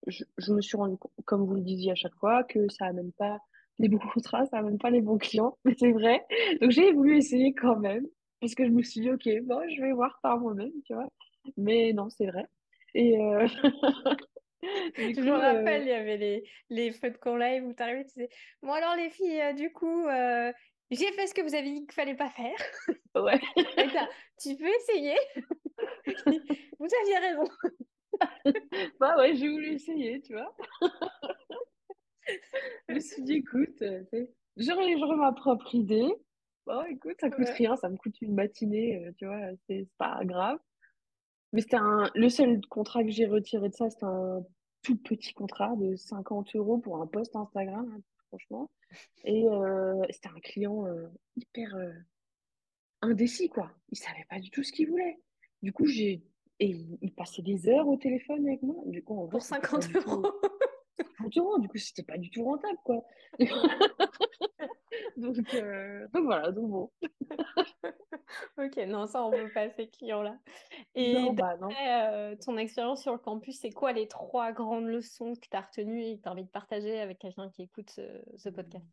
[0.07, 3.11] je, me suis rendu compte, comme vous le disiez à chaque fois, que ça amène
[3.11, 3.38] pas
[3.78, 6.26] les bons contrats, ça amène pas les bons clients, mais c'est vrai.
[6.59, 8.07] Donc j'ai voulu essayer quand même,
[8.39, 11.07] parce que je me suis dit, ok, bon, je vais voir par moi-même, tu vois.
[11.55, 12.47] Mais non, c'est vrai.
[12.95, 13.47] Et, euh...
[14.95, 18.03] je me rappelle, il y avait les, les feux de camp live où tu arrivais,
[18.05, 18.30] tu disais
[18.62, 20.51] Bon, alors les filles, euh, du coup, euh,
[20.91, 22.55] j'ai fait ce que vous avez dit qu'il fallait pas faire.
[23.14, 23.41] Ouais.
[24.41, 25.18] tu peux essayer
[26.80, 27.43] Vous aviez raison.
[29.01, 30.55] bah ouais, j'ai voulu essayer, tu vois.
[32.88, 34.03] je me suis dit Écoute, euh,
[34.55, 36.07] j'aurais ma propre idée.
[36.66, 40.57] Bon, écoute, ça coûte rien, ça me coûte une matinée, tu vois, c'est pas grave.
[41.54, 42.10] Mais c'était un...
[42.16, 44.43] le seul contrat que j'ai retiré de ça, c'était un
[44.84, 48.70] tout petit contrat de 50 euros pour un post Instagram, hein, franchement.
[49.24, 51.91] Et euh, c'était un client euh, hyper euh,
[53.02, 53.72] indécis, quoi.
[53.89, 55.20] Il savait pas du tout ce qu'il voulait.
[55.62, 56.24] Du coup, j'ai.
[56.60, 58.76] Et il passait des heures au téléphone avec moi.
[58.86, 60.24] Du coup, pour 50 euros.
[61.18, 63.04] 50 euros, du coup, c'était pas du tout rentable, quoi.
[65.18, 65.36] donc,
[66.14, 66.91] donc voilà, donc bon.
[68.57, 70.38] ok, non, ça, on veut pas ces clients-là.
[70.95, 71.57] Et bah,
[72.43, 76.03] ton expérience sur le campus, c'est quoi les trois grandes leçons que tu as retenues
[76.03, 77.99] et que tu as envie de partager avec quelqu'un qui écoute
[78.38, 78.86] ce podcast?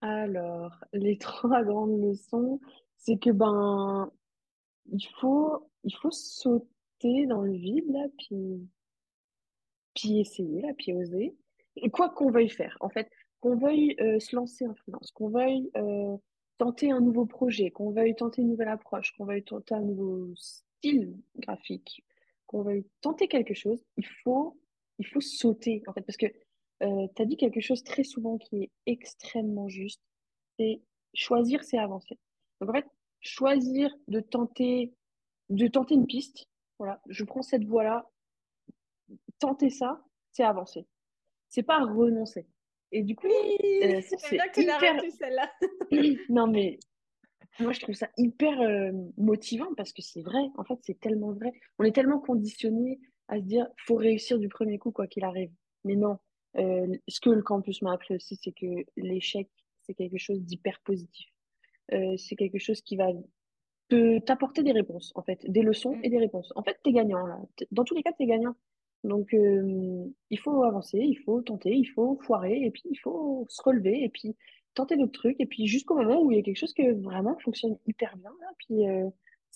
[0.00, 2.60] Alors, les trois grandes leçons,
[2.96, 4.10] c'est que ben,
[4.86, 8.68] il faut, il faut sauter dans le vide, là, puis,
[9.94, 11.36] puis essayer, là, puis oser.
[11.76, 13.10] Et quoi qu'on veuille faire, en fait,
[13.46, 16.16] qu'on veuille euh, se lancer en freelance, qu'on veuille euh,
[16.58, 20.34] tenter un nouveau projet, qu'on veuille tenter une nouvelle approche, qu'on veuille tenter un nouveau
[20.34, 22.04] style graphique,
[22.48, 24.58] qu'on veuille tenter quelque chose, il faut,
[24.98, 26.26] il faut sauter, en fait, parce que
[26.82, 30.02] euh, tu as dit quelque chose très souvent qui est extrêmement juste,
[30.58, 30.82] c'est
[31.14, 32.18] choisir, c'est avancer.
[32.60, 32.86] Donc en fait,
[33.20, 34.92] choisir de tenter,
[35.50, 36.48] de tenter une piste,
[36.80, 38.10] voilà, je prends cette voie-là,
[39.38, 40.84] tenter ça, c'est avancer.
[41.48, 42.44] C'est pas renoncer.
[42.92, 45.00] Et du coup, euh, c'est bien que hyper...
[45.18, 45.52] celle-là.
[46.28, 46.78] non mais
[47.60, 51.32] moi je trouve ça hyper euh, motivant parce que c'est vrai, en fait c'est tellement
[51.32, 51.52] vrai.
[51.78, 55.50] On est tellement conditionné à se dire faut réussir du premier coup quoi qu'il arrive.
[55.84, 56.18] Mais non,
[56.58, 59.48] euh, ce que le campus m'a appris aussi, c'est que l'échec,
[59.82, 61.28] c'est quelque chose d'hyper positif.
[62.16, 63.06] C'est quelque chose qui va
[63.88, 66.04] te t'apporter des réponses, en fait, des leçons mm.
[66.04, 66.52] et des réponses.
[66.56, 67.38] En fait, tu es gagnant, là.
[67.70, 68.56] Dans tous les cas, tu es gagnant.
[69.06, 73.46] Donc, euh, il faut avancer, il faut tenter, il faut foirer, et puis il faut
[73.48, 74.36] se relever, et puis
[74.74, 77.36] tenter d'autres trucs, et puis jusqu'au moment où il y a quelque chose qui vraiment
[77.38, 78.84] fonctionne hyper bien, là, puis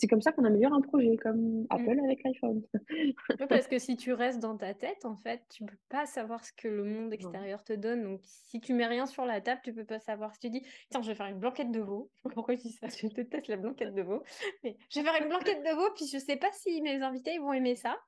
[0.01, 2.05] c'est comme ça qu'on améliore un projet, comme Apple mm.
[2.05, 2.63] avec l'iPhone.
[3.51, 6.53] parce que si tu restes dans ta tête, en fait, tu peux pas savoir ce
[6.55, 8.05] que le monde extérieur te donne.
[8.05, 10.33] Donc, si tu mets rien sur la table, tu peux pas savoir.
[10.33, 12.11] Si tu dis, tiens, je vais faire une blanquette de veau.
[12.35, 12.89] Pourquoi je dis ça?
[12.89, 14.23] Je déteste la blanquette de veau.
[14.65, 17.39] Mais je vais faire une blanquette de veau, puis je sais pas si mes invités
[17.39, 17.99] vont aimer ça.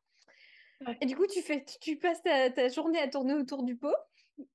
[1.01, 3.95] Et du coup, tu, fais, tu passes ta, ta journée à tourner autour du pot.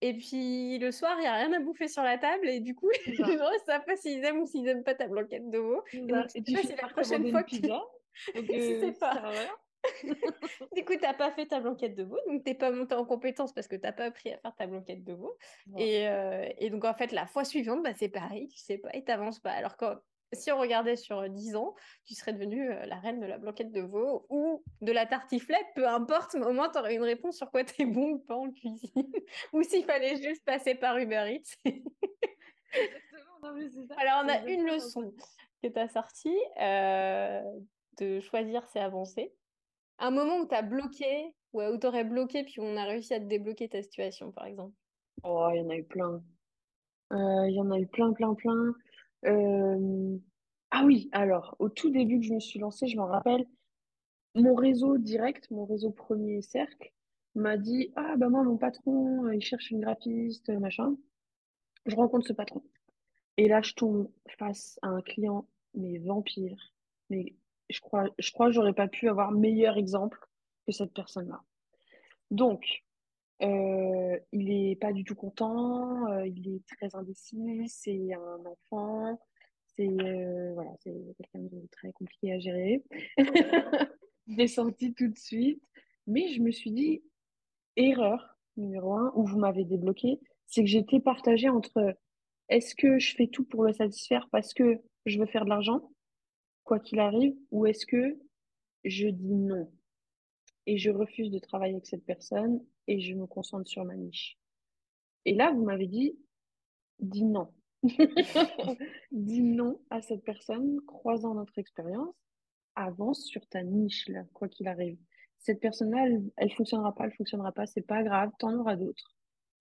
[0.02, 2.48] Et puis le soir, il n'y a rien à bouffer sur la table.
[2.50, 5.08] Et du coup, les gens ne savent pas s'ils aiment ou s'ils n'aiment pas ta
[5.08, 5.84] blanquette de veau.
[5.94, 7.62] Et, tu sais la prochaine fois que tu.
[7.62, 9.32] sais pas.
[10.76, 12.96] du coup, tu n'as pas fait ta blanquette de veau, donc tu n'es pas monté
[12.96, 15.38] en compétence parce que tu n'as pas appris à faire ta blanquette de veau.
[15.78, 18.90] Et, euh, et, donc, en fait, la fois suivante, bah, c'est pareil, tu sais pas
[18.94, 19.52] et tu n'avances pas.
[19.52, 19.96] Alors, quand,
[20.34, 21.76] si on regardait sur 10 ans,
[22.06, 25.68] tu serais devenue euh, la reine de la blanquette de veau ou de la tartiflette,
[25.76, 28.20] peu importe, mais au moins tu aurais une réponse sur quoi tu es bon ou
[28.20, 28.92] pas en cuisine.
[29.54, 31.72] ou s'il fallait juste passer par Uber Eats.
[33.98, 35.14] Alors, on a une leçon
[35.64, 37.42] que tu as sortie euh,
[38.00, 39.34] de choisir, c'est avancer.
[40.00, 43.14] Un moment où tu as bloqué, ou où tu aurais bloqué, puis on a réussi
[43.14, 44.76] à te débloquer ta situation, par exemple.
[45.24, 46.22] Oh, il y en a eu plein.
[47.14, 48.76] Euh, il y en a eu plein, plein, plein.
[49.26, 50.18] Euh,
[50.72, 53.46] Ah oui, alors, au tout début que je me suis lancée, je m'en rappelle,
[54.36, 56.94] mon réseau direct, mon réseau premier cercle,
[57.36, 60.96] m'a dit, ah bah moi, mon patron, euh, il cherche une graphiste, machin.
[61.86, 62.64] Je rencontre ce patron.
[63.38, 64.10] Et là, je tombe
[64.40, 66.74] face à un client, mais vampire.
[67.10, 67.36] Mais
[67.70, 70.20] je crois, je crois j'aurais pas pu avoir meilleur exemple
[70.66, 71.42] que cette personne-là.
[72.32, 72.84] Donc,
[73.44, 79.20] euh, il est pas du tout content, euh, il est très indécis, c'est un enfant,
[79.76, 82.84] c'est euh, voilà, c'est quelqu'un de très compliqué à gérer.
[84.28, 85.64] J'ai senti tout de suite,
[86.08, 87.04] mais je me suis dit,
[87.76, 91.96] erreur numéro un, où vous m'avez débloqué, c'est que j'étais partagée entre
[92.50, 95.92] est-ce que je fais tout pour le satisfaire parce que je veux faire de l'argent,
[96.64, 98.18] quoi qu'il arrive, ou est-ce que
[98.84, 99.72] je dis non?
[100.68, 104.38] Et je refuse de travailler avec cette personne et je me concentre sur ma niche.
[105.26, 106.20] Et là, vous m'avez dit,
[107.00, 107.52] dis non.
[109.12, 112.14] dis non à cette personne, croisant notre expérience,
[112.76, 114.98] avance sur ta niche, là, quoi qu'il arrive.
[115.40, 116.06] Cette personne-là,
[116.36, 119.16] elle, ne fonctionnera pas, elle fonctionnera pas, c'est pas grave, t'en auras d'autres.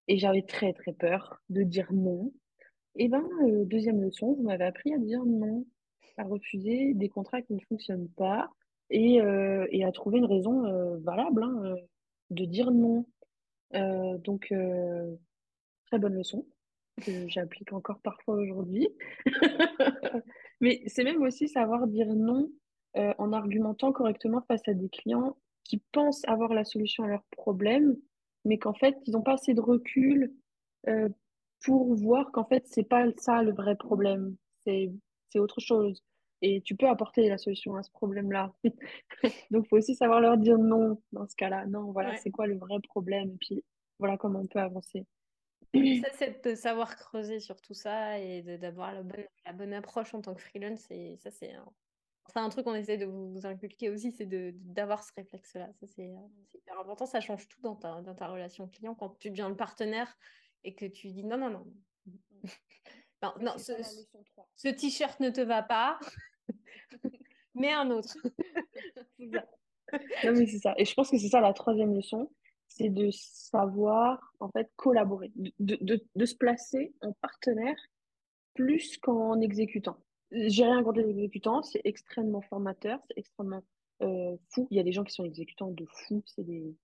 [0.08, 2.32] Et j'avais très, très peur de dire non.
[2.96, 5.66] Et ben, euh, deuxième leçon, vous m'avez appris à dire non,
[6.16, 8.50] à refuser des contrats qui ne fonctionnent pas
[8.90, 11.76] et, euh, et à trouver une raison euh, valable hein,
[12.30, 13.06] de dire non.
[13.74, 15.14] Euh, donc, euh,
[15.86, 16.46] très bonne leçon
[17.02, 18.88] que j'applique encore parfois aujourd'hui.
[20.60, 22.50] Mais c'est même aussi savoir dire non
[22.96, 27.24] euh, en argumentant correctement face à des clients qui pensent avoir la solution à leurs
[27.32, 27.96] problèmes,
[28.44, 30.32] mais qu'en fait, ils n'ont pas assez de recul
[31.64, 34.36] pour voir qu'en fait, c'est pas ça le vrai problème.
[34.64, 34.92] C'est
[35.34, 36.02] autre chose.
[36.48, 38.54] Et tu peux apporter la solution à ce problème-là.
[39.50, 41.66] Donc, il faut aussi savoir leur dire non dans ce cas-là.
[41.66, 43.30] Non, voilà, c'est quoi le vrai problème?
[43.30, 43.64] Et puis,
[43.98, 45.04] voilà comment on peut avancer.
[45.74, 50.14] ça, c'est de savoir creuser sur tout ça et d'avoir la bonne, la bonne approche
[50.14, 50.86] en tant que freelance.
[50.92, 51.66] Et ça, c'est un,
[52.36, 55.68] un truc qu'on essaie de vous, inculquer aussi, c'est d'avoir ce réflexe-là.
[55.80, 56.14] Ça, c'est
[56.54, 57.06] hyper important.
[57.06, 60.16] Ça change tout dans ta, dans ta relation client quand tu deviens le partenaire
[60.62, 61.66] et que tu dis non, non, non,
[63.22, 63.72] non, non ce,
[64.54, 65.98] ce t-shirt ne te va pas,
[67.54, 68.16] mais un autre.
[70.24, 70.74] Non, mais c'est ça.
[70.78, 72.28] Et je pense que c'est ça la troisième leçon,
[72.66, 77.76] c'est de savoir, en fait, collaborer, de, de, de se placer en partenaire
[78.54, 79.98] plus qu'en exécutant.
[80.32, 83.62] J'ai rien contre les exécutants, c'est extrêmement formateur, c'est extrêmement
[84.02, 84.66] euh, fou.
[84.70, 86.74] Il y a des gens qui sont exécutants de fou, c'est des...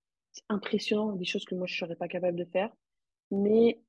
[0.49, 2.73] impressionnant, des choses que moi je serais pas capable de faire.
[3.31, 3.81] Mais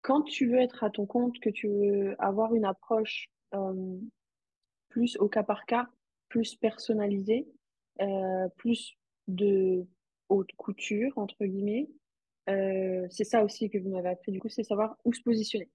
[0.00, 3.98] quand tu veux être à ton compte, que tu veux avoir une approche euh,
[4.92, 5.88] plus au cas par cas,
[6.28, 7.46] plus personnalisée,
[8.00, 9.86] euh, plus de
[10.28, 11.88] haute couture, entre guillemets,
[13.10, 15.70] c'est ça aussi que vous m'avez appris du coup, c'est savoir où se positionner.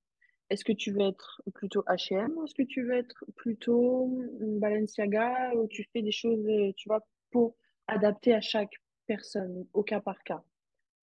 [0.50, 5.54] Est-ce que tu veux être plutôt H&M ou est-ce que tu veux être plutôt Balenciaga
[5.56, 7.56] ou tu fais des choses, euh, tu vois, pour
[7.88, 8.74] adapter à chaque
[9.08, 10.42] personne, au cas par cas?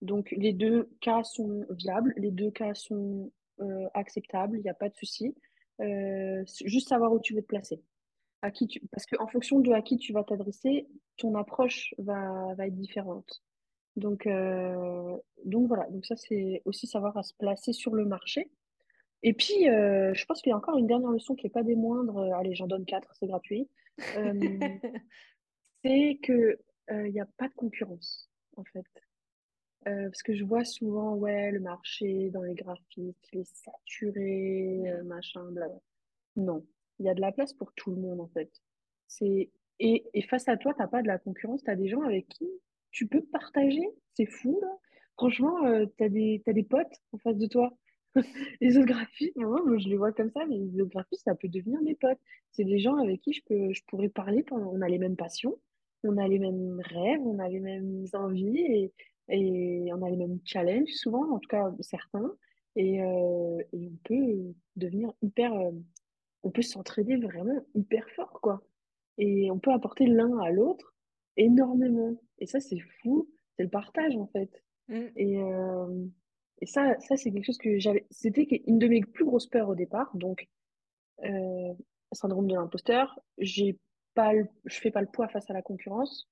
[0.01, 4.75] Donc, les deux cas sont viables, les deux cas sont euh, acceptables, il n'y a
[4.75, 5.35] pas de souci.
[5.81, 7.83] Euh, juste savoir où tu veux te placer.
[8.45, 8.81] À qui tu...
[8.93, 10.87] Parce qu'en fonction de à qui tu vas t'adresser,
[11.17, 13.43] ton approche va, va être différente.
[13.97, 14.29] Donc,
[15.45, 18.51] donc voilà, donc ça c'est aussi savoir à se placer sur le marché.
[19.27, 21.63] Et puis, euh, je pense qu'il y a encore une dernière leçon qui n'est pas
[21.63, 22.19] des moindres.
[22.19, 23.71] Euh, allez, j'en donne quatre, c'est gratuit.
[24.19, 24.35] Euh,
[25.83, 26.59] c'est qu'il
[26.91, 28.29] n'y a pas de concurrence,
[28.59, 28.87] en fait.
[29.85, 35.43] parce que je vois souvent, ouais, le marché dans les graphistes, il est saturé, machin,
[35.45, 35.81] blablabla.
[36.37, 36.67] Non,
[36.99, 38.51] il y a de la place pour tout le monde, en fait.
[39.09, 39.51] C'est...
[39.81, 42.03] Et, et face à toi, tu n'as pas de la concurrence, tu as des gens
[42.03, 42.49] avec qui
[42.93, 43.89] tu peux partager.
[44.15, 44.69] C'est fou, là.
[45.15, 45.57] Franchement,
[45.97, 47.77] tu as des, t'as des potes en face de toi
[48.61, 51.49] les autres graphistes, moi, je les vois comme ça, mais les autres graphistes, ça peut
[51.49, 52.19] devenir mes potes.
[52.53, 55.59] C'est des gens avec qui je peux, je pourrais parler on a les mêmes passions,
[56.05, 58.93] on a les mêmes rêves, on a les mêmes envies et,
[59.29, 62.33] et on a les mêmes challenges souvent, en tout cas certains.
[62.77, 65.71] Et, euh, et on peut devenir hyper, euh,
[66.45, 68.63] on peut s'entraider vraiment hyper fort, quoi.
[69.19, 70.95] Et on peut apporter l'un à l'autre
[71.37, 72.17] énormément.
[72.39, 73.29] Et ça, c'est fou.
[73.57, 74.63] C'est le partage, en fait.
[74.89, 75.03] Mm.
[75.17, 76.07] Et, euh,
[76.61, 78.07] et ça, ça c'est quelque chose que j'avais.
[78.11, 80.15] C'était une de mes plus grosses peurs au départ.
[80.17, 80.49] Donc,
[81.25, 81.75] euh,
[82.15, 83.19] syndrome de l'imposteur.
[83.39, 83.79] J'ai
[84.15, 84.33] pas
[84.65, 86.29] je fais pas le poids face à la concurrence.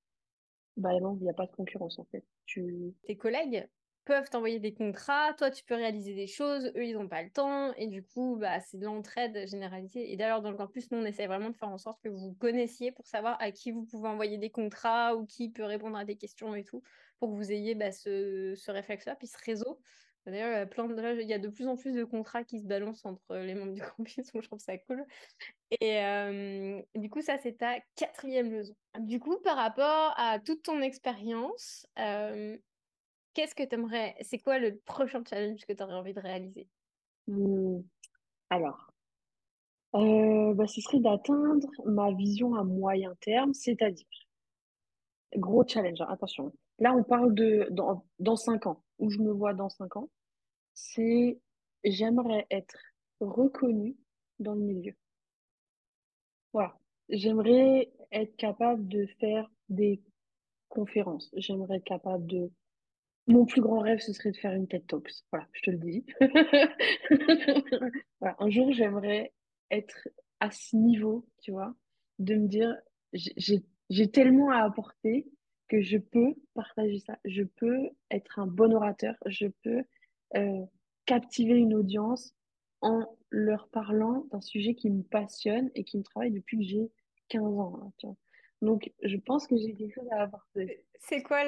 [0.76, 2.24] Bah non, il n'y a pas de concurrence en fait.
[2.46, 2.94] Tu...
[3.04, 3.68] Tes collègues?
[4.05, 7.30] Peuvent t'envoyer des contrats, toi tu peux réaliser des choses, eux ils n'ont pas le
[7.30, 10.12] temps, et du coup bah, c'est de l'entraide généralisée.
[10.12, 12.34] Et d'ailleurs dans le campus, nous on essaie vraiment de faire en sorte que vous
[12.34, 16.05] connaissiez pour savoir à qui vous pouvez envoyer des contrats ou qui peut répondre à
[16.05, 16.82] des questions et tout,
[17.18, 19.80] pour que vous ayez bah, ce, réflexe-là, puis ce réseau.
[20.24, 20.68] D'ailleurs,
[21.20, 23.72] il y a de plus en plus de contrats qui se balancent entre les membres
[23.72, 25.05] du campus, donc je trouve ça cool.
[25.80, 26.00] Et
[26.94, 28.74] du coup, ça, c'est ta quatrième leçon.
[29.00, 31.88] Du coup, par rapport à toute ton expérience,
[33.35, 36.68] qu'est-ce que tu aimerais, c'est quoi le prochain challenge que tu aurais envie de réaliser?
[37.26, 37.80] Mmh.
[38.51, 38.93] Alors,
[39.95, 44.07] euh, bah, ce serait d'atteindre ma vision à moyen terme, c'est-à-dire,
[45.37, 46.53] gros challenge, hein, attention.
[46.78, 50.11] Là, on parle de dans, dans ans où je me vois dans cinq ans,
[50.74, 51.39] c'est
[51.85, 52.78] j'aimerais être
[53.20, 53.97] reconnue
[54.39, 54.95] dans le milieu.
[56.53, 56.76] Voilà.
[57.09, 60.03] J'aimerais être capable de faire des
[60.68, 61.30] conférences.
[61.37, 62.51] J'aimerais être capable de...
[63.28, 65.22] Mon plus grand rêve, ce serait de faire une TED Talks.
[65.30, 66.04] Voilà, je te le dis.
[68.20, 69.32] Un jour, j'aimerais
[69.70, 70.08] être
[70.40, 71.74] à ce niveau, tu vois,
[72.18, 72.76] de me dire,
[73.12, 75.26] j'ai tellement à apporter
[75.68, 79.84] que je peux partager ça, je peux être un bon orateur, je peux
[80.36, 80.64] euh,
[81.06, 82.34] captiver une audience
[82.80, 86.90] en leur parlant d'un sujet qui me passionne et qui me travaille depuis que j'ai
[87.28, 87.92] 15 ans.
[88.02, 88.16] Hein,
[88.62, 90.86] Donc, je pense que j'ai quelque chose à apporter.
[91.00, 91.42] C'est quoi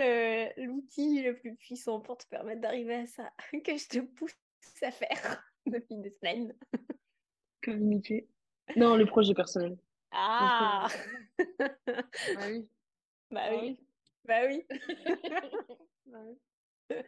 [0.56, 3.30] l'outil le, plus puissant pour te permettre d'arriver à ça
[3.64, 4.34] que je te pousse
[4.82, 6.52] à faire depuis des semaines?
[7.62, 8.28] Communiquer.
[8.76, 9.78] Non, le projet personnel.
[10.10, 10.88] Ah
[11.38, 12.68] Bah oui.
[13.30, 13.78] Bah oui.
[14.24, 14.66] Bah oui.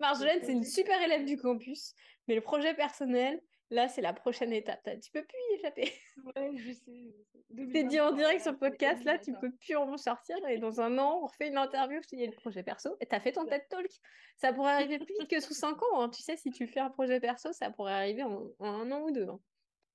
[0.00, 1.94] Marjolaine, c'est une super élève du campus,
[2.28, 4.88] mais le projet personnel, là, c'est la prochaine étape.
[5.02, 5.92] Tu peux plus y échapper.
[6.24, 7.14] Ouais, je sais.
[7.72, 10.36] T'es dit en direct sur le podcast, là, tu peux plus en sortir.
[10.48, 13.06] Et dans un an, on refait une interview, je te dis le projet perso, et
[13.06, 13.90] t'as fait ton TED Talk.
[14.36, 16.02] Ça pourrait arriver plus vite que sous 5 ans.
[16.02, 16.10] Hein.
[16.10, 19.10] Tu sais, si tu fais un projet perso, ça pourrait arriver en, un an ou
[19.10, 19.28] deux.
[19.28, 19.40] Hein.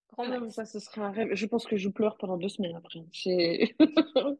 [0.10, 1.34] Grand ah ça, ce serait un rêve.
[1.34, 3.04] Je pense que je pleure pendant deux semaines après.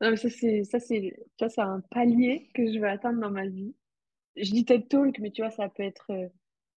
[0.00, 3.46] Non, ça, c'est, ça, c'est, ça, c'est un palier que je veux atteindre dans ma
[3.46, 3.74] vie.
[4.34, 6.10] Je dis TED Talk, mais tu vois, ça peut être.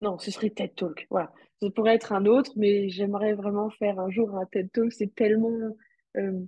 [0.03, 1.07] Non, ce serait TED Talk.
[1.09, 1.31] Voilà.
[1.61, 4.91] Ça pourrait être un autre, mais j'aimerais vraiment faire un jour un TED Talk.
[4.91, 5.77] C'est tellement,
[6.17, 6.41] euh,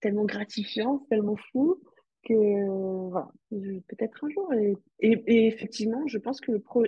[0.00, 1.80] tellement gratifiant, tellement fou
[2.24, 4.52] que, voilà, peut-être un jour.
[4.52, 6.84] Et, et, effectivement, je pense que le pro...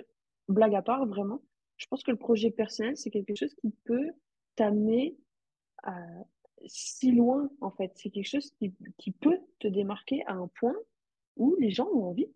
[0.47, 1.41] blague à part, vraiment,
[1.77, 4.11] je pense que le projet personnel, c'est quelque chose qui peut
[4.55, 5.17] t'amener
[6.67, 7.91] si loin, en fait.
[7.95, 10.75] C'est quelque chose qui, qui, peut te démarquer à un point
[11.37, 12.31] où les gens ont envie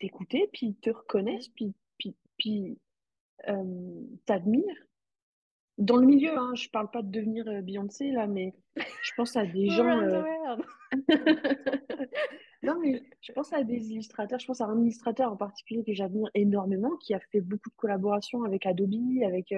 [0.00, 2.78] d'écouter, puis te reconnaissent, puis, puis, puis
[3.48, 4.86] euh, t'admirent.
[5.78, 9.36] Dans le milieu, hein, je parle pas de devenir euh, Beyoncé, là, mais je pense
[9.36, 9.88] à des gens...
[9.88, 10.56] Euh,
[12.62, 14.38] non, mais je pense à des illustrateurs.
[14.38, 17.76] Je pense à un illustrateur en particulier que j'admire énormément, qui a fait beaucoup de
[17.76, 19.54] collaborations avec Adobe, avec,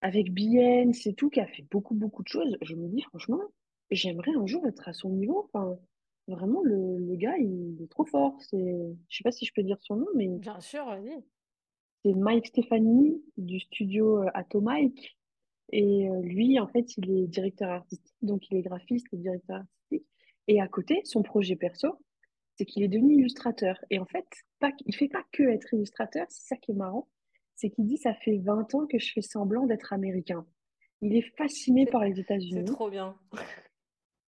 [0.00, 2.56] avec Bien, c'est tout, qui a fait beaucoup, beaucoup de choses.
[2.62, 3.42] Je me dis, franchement,
[3.90, 5.48] j'aimerais un jour être à son niveau.
[5.52, 5.78] Enfin,
[6.26, 8.38] vraiment, le, le gars, il est trop fort.
[8.52, 11.22] Je sais pas si je peux dire son nom, mais Bien sûr, vas-y.
[12.06, 15.16] C'est Mike Stefani du studio euh, Atomike.
[15.72, 19.56] Et euh, lui, en fait, il est directeur artistique, donc il est graphiste et directeur
[19.56, 20.06] artistique.
[20.46, 21.98] Et à côté, son projet perso,
[22.56, 23.76] c'est qu'il est devenu illustrateur.
[23.90, 24.26] Et en fait,
[24.60, 27.08] pas, il fait pas que être illustrateur, c'est ça qui est marrant
[27.56, 30.46] c'est qu'il dit ça fait 20 ans que je fais semblant d'être américain.
[31.00, 32.64] Il est fasciné par les États-Unis.
[32.66, 33.16] C'est trop bien.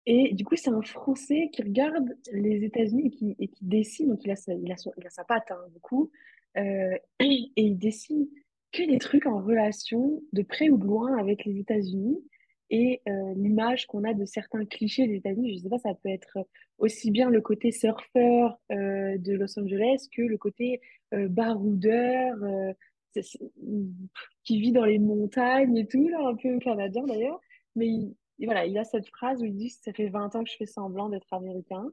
[0.06, 4.08] Et du coup, c'est un Français qui regarde les États-Unis et qui, et qui dessine.
[4.08, 6.04] Donc, il a sa, il a il a sa patte, hein, du coup.
[6.06, 6.37] Euh,
[7.20, 8.28] et, il dessine
[8.72, 12.20] que des trucs en relation, de près ou de loin, avec les États-Unis.
[12.70, 16.10] Et euh, l'image qu'on a de certains clichés des États-Unis, je sais pas, ça peut
[16.10, 16.40] être
[16.78, 20.82] aussi bien le côté surfeur euh, de Los Angeles que le côté
[21.14, 22.36] baroudeur
[24.44, 27.40] qui vit dans les montagnes et tout, là, un peu canadien d'ailleurs.
[27.76, 30.50] Mais il, voilà, il a cette phrase où il dit Ça fait 20 ans que
[30.50, 31.92] je fais semblant d'être américain.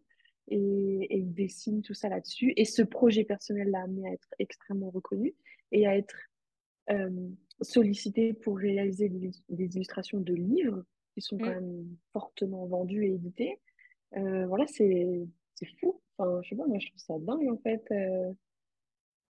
[0.49, 2.53] Et, et, il dessine tout ça là-dessus.
[2.57, 5.34] Et ce projet personnel l'a amené à être extrêmement reconnu
[5.72, 6.16] et à être
[6.90, 7.28] euh,
[7.62, 10.84] sollicité pour réaliser des, des, illustrations de livres
[11.14, 11.55] qui sont quand mm.
[11.55, 13.61] même fortement vendus et édités.
[14.16, 15.26] Euh, voilà, c'est
[15.80, 16.01] fou.
[16.18, 17.84] Enfin, je sais pas, moi je trouve ça dingue en fait.
[17.90, 18.32] Euh,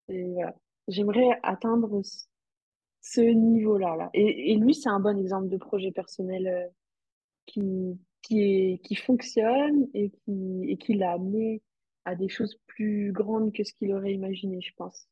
[0.09, 0.55] et voilà.
[0.87, 2.01] J'aimerais atteindre
[3.01, 3.95] ce niveau-là.
[3.95, 4.09] Là.
[4.13, 6.67] Et, et lui, c'est un bon exemple de projet personnel euh,
[7.45, 11.61] qui, qui, est, qui fonctionne et qui, et qui l'a amené
[12.05, 15.07] à des choses plus grandes que ce qu'il aurait imaginé, je pense.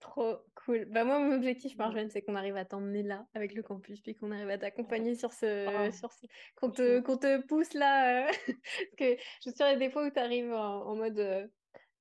[0.00, 0.86] Trop cool.
[0.86, 4.14] Bah moi, mon objectif, Marjolaine, c'est qu'on arrive à t'emmener là avec le campus, puis
[4.14, 6.26] qu'on arrive à t'accompagner sur ce, oh, sur ce...
[6.54, 8.26] qu'on te, qu'on te pousse là.
[8.26, 11.46] Euh, parce que je suis sûre, des fois où tu arrives en, mode euh,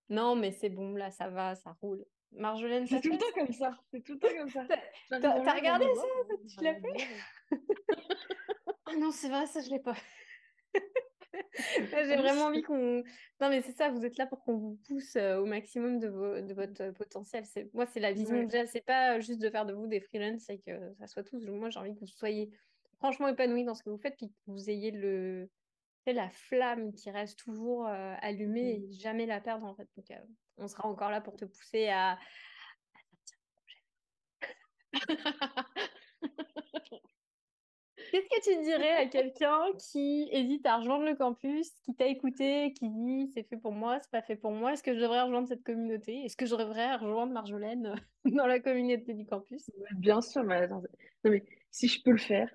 [0.10, 2.06] non, mais c'est bon, là, ça va, ça roule.
[2.32, 3.72] Marjolaine, c'est tout le temps comme ça.
[3.92, 4.66] C'est tout le temps comme ça.
[5.10, 6.04] T'as regardé ça
[6.50, 7.58] Tu l'as fait
[9.00, 9.96] non, c'est vrai, ça, je l'ai pas.
[11.92, 13.04] J'ai vraiment envie qu'on.
[13.42, 16.42] Non, mais c'est ça, vous êtes là pour qu'on vous pousse euh, au maximum de,
[16.42, 17.44] de votre euh, potentiel.
[17.74, 18.66] Moi, c'est la vision que j'ai.
[18.68, 21.46] C'est pas juste de faire de vous des freelances, c'est que ça soit tous.
[21.46, 22.52] Moi, j'ai envie que vous soyez
[22.98, 25.50] franchement épanouis dans ce que vous faites, puis que vous ayez le
[26.14, 28.84] la flamme qui reste toujours euh, allumée mmh.
[28.84, 29.90] et jamais la perdre en fait.
[29.96, 30.06] Donc,
[30.58, 32.20] on sera encore là pour te pousser à,
[38.12, 42.74] Qu'est-ce que tu dirais à quelqu'un qui hésite à rejoindre le campus, qui t'a écouté,
[42.74, 45.22] qui dit c'est fait pour moi, c'est pas fait pour moi, est-ce que je devrais
[45.22, 46.24] rejoindre cette communauté?
[46.26, 47.96] Est-ce que je devrais rejoindre Marjolaine
[48.26, 49.70] dans la communauté du campus?
[49.98, 50.68] Bien sûr, mais,
[51.24, 52.50] mais si je peux le faire,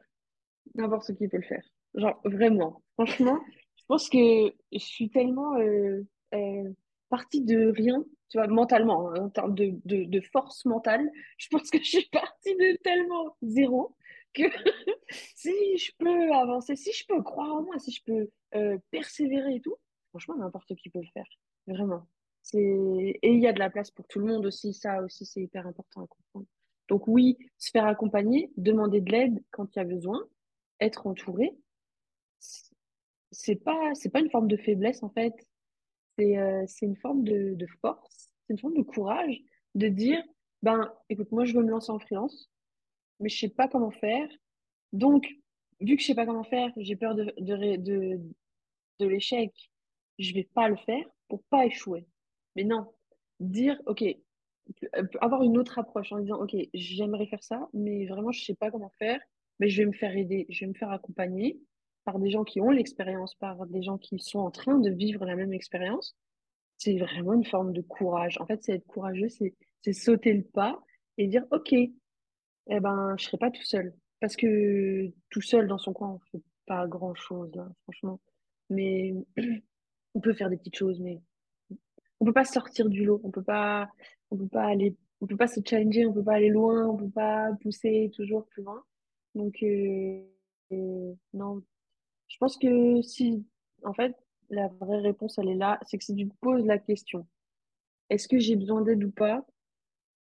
[0.75, 1.65] n'importe qui peut le faire.
[1.95, 2.83] Genre, vraiment.
[2.95, 3.39] Franchement,
[3.77, 6.03] je pense que je suis tellement euh,
[6.35, 6.73] euh,
[7.09, 11.11] partie de rien, tu vois, mentalement, hein, en termes de, de, force mentale.
[11.39, 13.97] Je pense que je suis partie de tellement zéro
[14.35, 14.43] que
[15.11, 19.57] si je peux avancer, si je peux croire en moi, si je peux euh, persévérer
[19.57, 19.77] et tout,
[20.11, 21.27] franchement, n'importe qui peut le faire.
[21.67, 22.07] Vraiment.
[22.55, 25.43] Et il y a de la place pour tout le monde aussi, ça aussi, c'est
[25.43, 26.47] hyper important à comprendre.
[26.89, 30.27] Donc oui, se faire accompagner, demander de l'aide quand il y a besoin,
[30.81, 31.57] être entouré,
[33.31, 35.35] c'est pas, c'est pas une forme de faiblesse en fait.
[36.19, 39.41] C'est euh, une forme de, de force, c'est une forme de courage
[39.77, 40.23] de dire,
[40.63, 42.51] ben écoute, moi je veux me lancer en freelance,
[43.21, 44.29] mais je sais pas comment faire.
[44.93, 45.29] Donc,
[45.81, 48.21] vu que je sais pas comment faire, j'ai peur de, de, de,
[48.99, 49.53] de l'échec,
[50.19, 52.07] je vais pas le faire pour pas échouer.
[52.57, 52.93] Mais non,
[53.39, 54.05] dire, ok,
[55.21, 58.71] avoir une autre approche en disant, ok, j'aimerais faire ça, mais vraiment je sais pas
[58.71, 59.21] comment faire,
[59.59, 61.59] mais je vais me faire aider, je vais me faire accompagner
[62.05, 65.25] par des gens qui ont l'expérience, par des gens qui sont en train de vivre
[65.25, 66.17] la même expérience,
[66.79, 68.39] c'est vraiment une forme de courage.
[68.41, 70.81] En fait, c'est être courageux, c'est sauter le pas
[71.19, 71.75] et dire, OK,
[72.69, 73.95] eh ben, je serai pas tout seul.
[74.21, 77.53] Parce que tout seul dans son coin, on fait pas grand-chose,
[77.85, 78.21] franchement.
[78.71, 79.15] Mais
[80.15, 81.21] on peut faire des petites choses, mais
[82.21, 83.21] on peut pas sortir du lot.
[83.25, 83.89] On peut pas,
[84.31, 86.97] on peut pas aller, on peut pas se challenger, on peut pas aller loin, on
[86.97, 88.83] peut pas pousser toujours plus loin.
[89.35, 90.23] Donc, euh,
[90.73, 91.63] euh, non,
[92.29, 93.45] je pense que si,
[93.85, 94.15] en fait,
[94.51, 97.27] la vraie réponse, elle est là, c'est que si tu te poses la question,
[98.11, 99.45] est-ce que j'ai besoin d'aide ou pas?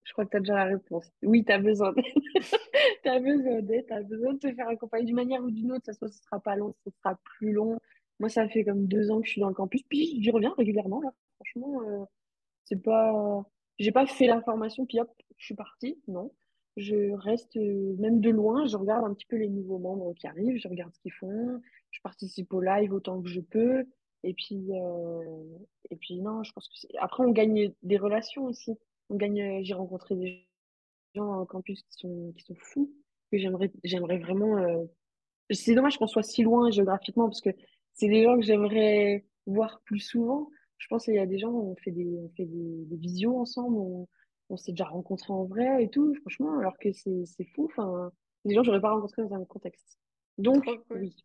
[0.09, 1.11] Je crois que tu as déjà la réponse.
[1.21, 2.03] Oui, tu as besoin d'aide.
[3.03, 5.85] tu as besoin d'aide, besoin de te faire accompagner d'une manière ou d'une autre.
[5.85, 7.77] Ça soit, ce sera pas long, ce sera plus long.
[8.19, 9.83] Moi, ça fait comme deux ans que je suis dans le campus.
[9.87, 11.13] Puis, j'y reviens régulièrement, là.
[11.35, 12.05] Franchement, euh,
[12.65, 13.45] c'est pas...
[13.77, 16.01] J'ai pas fait la formation, puis hop, je suis partie.
[16.07, 16.33] Non.
[16.75, 20.25] Je reste, euh, même de loin, je regarde un petit peu les nouveaux membres qui
[20.25, 23.85] arrivent, je regarde ce qu'ils font, je participe au live autant que je peux.
[24.23, 25.43] Et puis, euh,
[25.91, 26.97] et puis non, je pense que c'est...
[26.97, 28.75] Après, on gagne des relations aussi.
[29.09, 30.47] On gagne, j'ai rencontré des
[31.15, 32.93] gens en campus qui sont, qui sont fous,
[33.31, 34.57] que j'aimerais, j'aimerais vraiment.
[34.57, 34.83] euh,
[35.51, 37.49] C'est dommage qu'on soit si loin géographiquement, parce que
[37.93, 40.49] c'est des gens que j'aimerais voir plus souvent.
[40.77, 43.37] Je pense qu'il y a des gens, on fait des, on fait des, des visios
[43.37, 44.07] ensemble, on,
[44.49, 47.65] on s'est déjà rencontrés en vrai et tout, franchement, alors que c'est, c'est fou.
[47.65, 48.11] Enfin,
[48.45, 49.99] des gens que j'aurais pas rencontrés dans un contexte.
[50.37, 50.81] Donc, cool.
[50.91, 51.15] oui.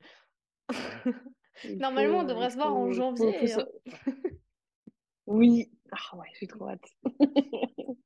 [1.76, 3.46] Normalement, on devrait il se voir en faut, janvier.
[3.46, 3.66] faut hein.
[5.26, 5.70] Oui.
[5.92, 6.84] Ah ouais, j'ai trop hâte.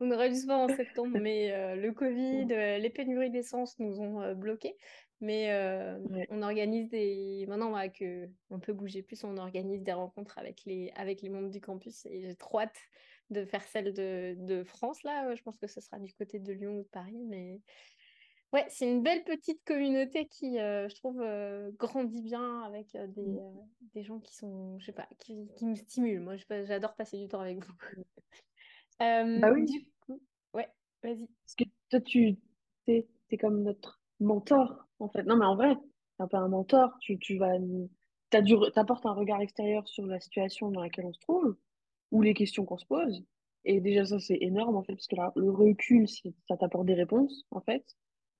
[0.00, 3.78] On aurait dû se voir en septembre, mais euh, le Covid, euh, les pénuries d'essence
[3.78, 4.76] nous ont euh, bloqués.
[5.20, 6.26] Mais euh, Ouais.
[6.28, 7.46] on organise des.
[7.48, 11.30] Maintenant voilà, que on peut bouger plus, on organise des rencontres avec les, avec les
[11.30, 12.76] membres du campus et j'ai trop hâte
[13.30, 15.34] de faire celle de, de France là.
[15.34, 17.62] Je pense que ce sera du côté de Lyon ou de Paris, mais
[18.56, 23.06] ouais, c'est une belle petite communauté qui, euh, je trouve, euh, grandit bien avec euh,
[23.08, 23.68] des, Mm.
[23.94, 26.20] des gens qui sont, je sais pas, qui, qui me stimulent.
[26.20, 27.74] Moi, j'adore passer du temps avec vous.
[28.98, 29.66] Bah oui.
[29.66, 30.22] du coup,
[30.54, 30.68] ouais,
[31.02, 31.26] vas-y.
[31.44, 32.38] Parce que toi, tu
[32.86, 33.06] t'es
[33.38, 35.22] comme notre mentor, en fait.
[35.24, 36.96] Non, mais en vrai, t'es un peu un mentor.
[37.00, 37.52] Tu, tu vas,
[38.30, 41.56] t'apportes un regard extérieur sur la situation dans laquelle on se trouve,
[42.10, 43.22] ou les questions qu'on se pose.
[43.66, 46.94] Et déjà, ça, c'est énorme, en fait, parce que là, le recul, ça t'apporte des
[46.94, 47.84] réponses, en fait.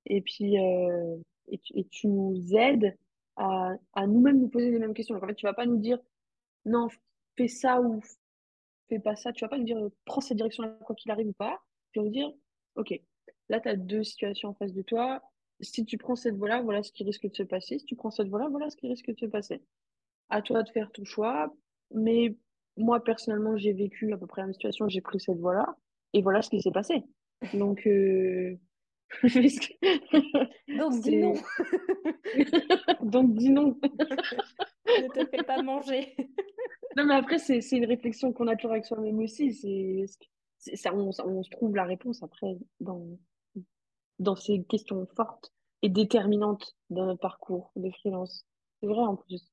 [0.07, 1.17] Et puis, euh,
[1.49, 2.97] et, tu, nous aides
[3.37, 5.15] à, à nous-mêmes nous poser les mêmes questions.
[5.15, 5.99] Donc, en fait, tu vas pas nous dire,
[6.65, 6.89] non,
[7.37, 8.01] fais ça ou
[8.89, 9.33] fais pas ça.
[9.33, 11.61] Tu vas pas nous dire, euh, prends cette direction-là, quoi qu'il arrive ou pas.
[11.93, 12.33] Tu vas nous dire,
[12.77, 13.01] OK,
[13.49, 15.23] là, tu as deux situations en face de toi.
[15.61, 17.79] Si tu prends cette voie-là, voilà ce qui risque de se passer.
[17.79, 19.63] Si tu prends cette voie-là, voilà ce qui risque de se passer.
[20.29, 21.55] À toi de faire ton choix.
[21.95, 22.37] Mais
[22.77, 24.89] moi, personnellement, j'ai vécu à peu près la même situation.
[24.89, 25.77] J'ai pris cette voie-là.
[26.13, 27.05] Et voilà ce qui s'est passé.
[27.55, 28.57] Donc, euh...
[30.69, 31.35] Donc, dis non.
[33.03, 33.79] Donc, dis non.
[34.87, 36.17] ne te fais pas manger.
[36.97, 39.53] Non, mais après, c'est, c'est une réflexion qu'on a toujours avec soi-même aussi.
[39.53, 43.19] C'est, ça, on, on se trouve la réponse après dans,
[44.19, 45.53] dans ces questions fortes
[45.83, 48.47] et déterminantes dans notre parcours de freelance.
[48.81, 49.53] C'est vrai en plus.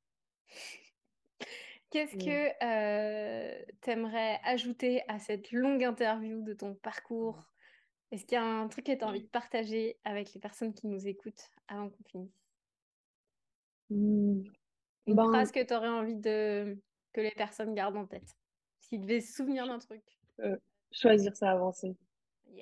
[1.89, 7.52] Qu'est-ce que euh, t'aimerais ajouter à cette longue interview de ton parcours?
[8.13, 10.71] Est-ce qu'il y a un truc que tu as envie de partager avec les personnes
[10.71, 12.43] qui nous écoutent avant qu'on finisse?
[13.89, 14.43] Hmm,
[15.07, 16.77] Une Ben, phrase que tu aurais envie de
[17.11, 18.37] que les personnes gardent en tête?
[18.81, 20.03] S'ils devaient se souvenir d'un truc.
[20.41, 20.55] euh,
[20.91, 21.95] choisir, c'est avancer.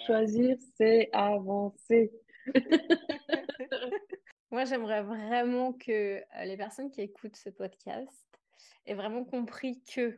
[0.07, 2.13] Choisir, c'est avancer.
[4.51, 5.91] Moi, j'aimerais vraiment que
[6.21, 8.25] euh, les personnes qui écoutent ce podcast
[8.85, 10.17] aient vraiment compris que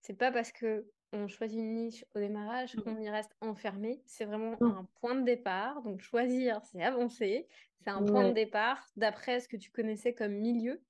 [0.00, 4.02] c'est pas parce que on choisit une niche au démarrage qu'on y reste enfermé.
[4.06, 4.76] C'est vraiment Non.
[4.78, 5.82] un point de départ.
[5.82, 7.48] Donc, choisir, c'est avancer.
[7.80, 10.82] C'est un point de départ d'après ce que tu connaissais comme milieu.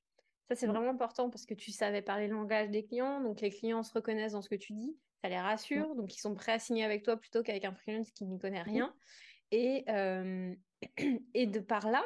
[0.48, 0.70] Ça, c'est Mm.
[0.70, 3.20] vraiment important parce que tu savais parler le langage des clients.
[3.20, 4.98] Donc, les clients se reconnaissent dans ce que tu dis.
[5.22, 5.94] Ça les rassure.
[5.94, 8.62] Donc, ils sont prêts à signer avec toi plutôt qu'avec un freelance qui n'y connaît
[8.62, 8.94] rien.
[9.50, 10.54] Et, euh,
[11.34, 12.04] et de par là,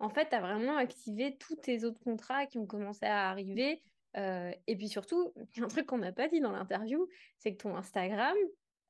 [0.00, 3.82] en fait, tu as vraiment activé tous tes autres contrats qui ont commencé à arriver.
[4.16, 7.08] Euh, et puis surtout, il y a un truc qu'on n'a pas dit dans l'interview,
[7.38, 8.36] c'est que ton Instagram,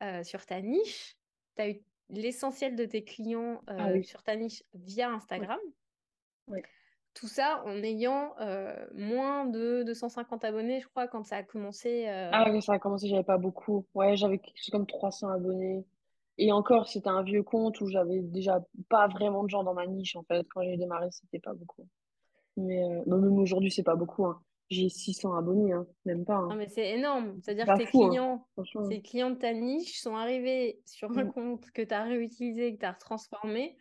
[0.03, 1.17] euh, sur ta niche,
[1.57, 4.05] tu as eu l'essentiel de tes clients euh, Ah oui.
[4.05, 5.59] sur ta niche via Instagram.
[7.15, 12.09] Tout ça en ayant euh, moins de 250 abonnés, je crois, quand ça a commencé.
[12.09, 13.87] euh, Ah oui, ça a commencé, j'avais pas beaucoup.
[13.95, 15.85] Ouais, j'avais quelque chose comme 300 abonnés.
[16.39, 19.87] Et encore, c'était un vieux compte où j'avais déjà pas vraiment de gens dans ma
[19.87, 20.45] niche, en fait.
[20.49, 21.87] Quand j'ai démarré, c'était pas beaucoup.
[22.57, 24.43] Mais euh, non, même aujourd'hui, c'est pas beaucoup, hein.
[24.71, 25.87] J'ai 600 abonnés, hein.
[26.05, 26.57] Même pas, Non, hein.
[26.57, 27.41] mais c'est énorme.
[27.43, 28.09] C'est C'est-à-dire que tes fou, hein.
[28.09, 28.49] clients,
[28.89, 32.75] ces clients de ta niche sont arrivés sur un Mm, compte que tu as réutilisé,
[32.75, 33.77] que tu as transformé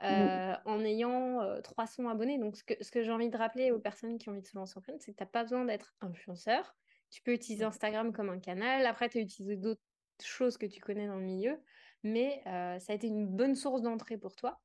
[0.00, 2.38] mm, euh, en ayant euh, 300 abonnés.
[2.38, 4.46] Donc, ce que, ce que j'ai envie de rappeler aux personnes qui ont envie de
[4.46, 6.76] se lancer en freelance, c'est que tu n'as pas besoin d'être influenceur.
[7.10, 7.64] Tu peux utiliser.
[7.64, 8.84] Instagram comme un canal.
[8.86, 9.80] Après, tu as utilisé d'autres
[10.22, 11.58] choses que tu connais dans le milieu.
[12.02, 14.60] Mais euh, ça a été une bonne source d'entrée pour toi.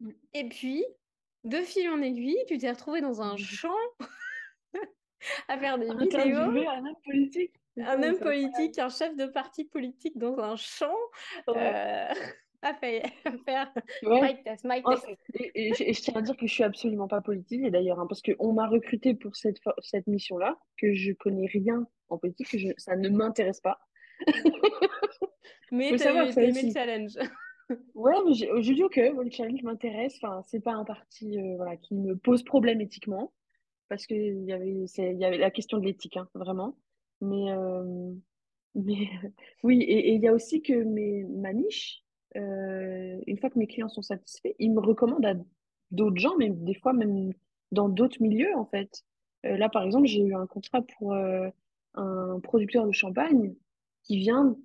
[0.00, 0.10] Mm.
[0.34, 0.84] Et puis,
[1.44, 3.74] de fil en aiguille, tu t'es retrouvé dans un champ
[5.48, 6.38] à faire des vidéos
[6.68, 7.54] un homme politique.
[7.78, 10.94] un homme politique, un chef de parti politique dans un champ
[11.46, 11.56] Ouais.
[11.56, 12.14] euh,
[12.62, 14.20] à faire, à faire Ouais.
[14.34, 15.06] mic test, Oh, test.
[15.34, 17.70] et, et je et je tiens à dire que je suis absolument pas politique, et
[17.70, 22.18] d'ailleurs, hein, parce qu'on m'a recruté pour cette, cette mission-là, que je connais rien en
[22.18, 23.78] politique, que je, ça ne m'intéresse pas.
[25.70, 27.12] mais tu as aimé le challenge.
[27.94, 30.18] ouais, mais je dis ok, le challenge m'intéresse.
[30.22, 33.32] Enfin, c'est pas un parti euh, voilà, qui me pose problème éthiquement,
[33.88, 36.76] parce qu'il y avait, y avait la question de l'éthique, hein, vraiment.
[37.20, 38.12] Mais, euh,
[38.74, 39.08] mais
[39.62, 42.04] oui, et il y a aussi que mes, ma niche,
[42.36, 45.34] euh, une fois que mes clients sont satisfaits, ils me recommandent à
[45.90, 47.32] d'autres gens, mais des fois même
[47.72, 49.04] dans d'autres milieux en fait.
[49.46, 53.54] Euh, là, par exemple, j'ai eu un contrat pour un producteur de champagne
[54.04, 54.56] qui vient,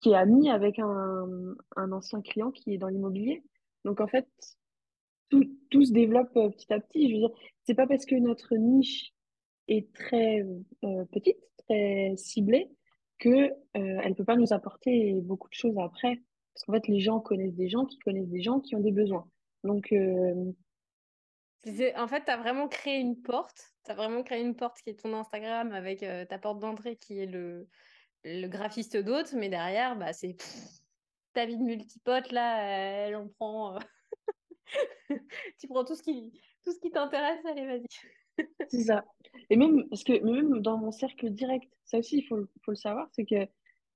[0.00, 3.42] qui est ami avec un, un ancien client qui est dans l'immobilier.
[3.84, 4.28] Donc en fait,
[5.28, 7.08] tout, tout se développe petit à petit.
[7.08, 9.12] Je veux dire, c'est pas parce que notre niche
[9.68, 10.44] est très
[11.10, 12.70] petite, très ciblée,
[13.18, 16.22] que euh, elle peut pas nous apporter beaucoup de choses après.
[16.54, 18.92] Parce qu'en fait, les gens connaissent des gens qui connaissent des gens qui ont des
[18.92, 19.28] besoins.
[19.64, 20.52] Donc, euh,
[21.96, 23.60] en fait, tu as vraiment créé une porte.
[23.84, 26.96] Tu as vraiment créé une porte qui est ton Instagram avec euh, ta porte d'entrée
[26.96, 27.68] qui est le,
[28.24, 29.36] le graphiste d'autres.
[29.36, 30.36] Mais derrière, bah, c'est
[31.34, 33.78] ta vie de multipote, là, elle en prend.
[35.58, 36.32] tu prends tout ce qui,
[36.64, 37.44] tout ce qui t'intéresse.
[37.44, 37.86] Allez, vas-y.
[38.68, 39.04] C'est ça.
[39.50, 42.76] Et même, parce que même dans mon cercle direct, ça aussi, il faut, faut le
[42.76, 43.46] savoir, c'est que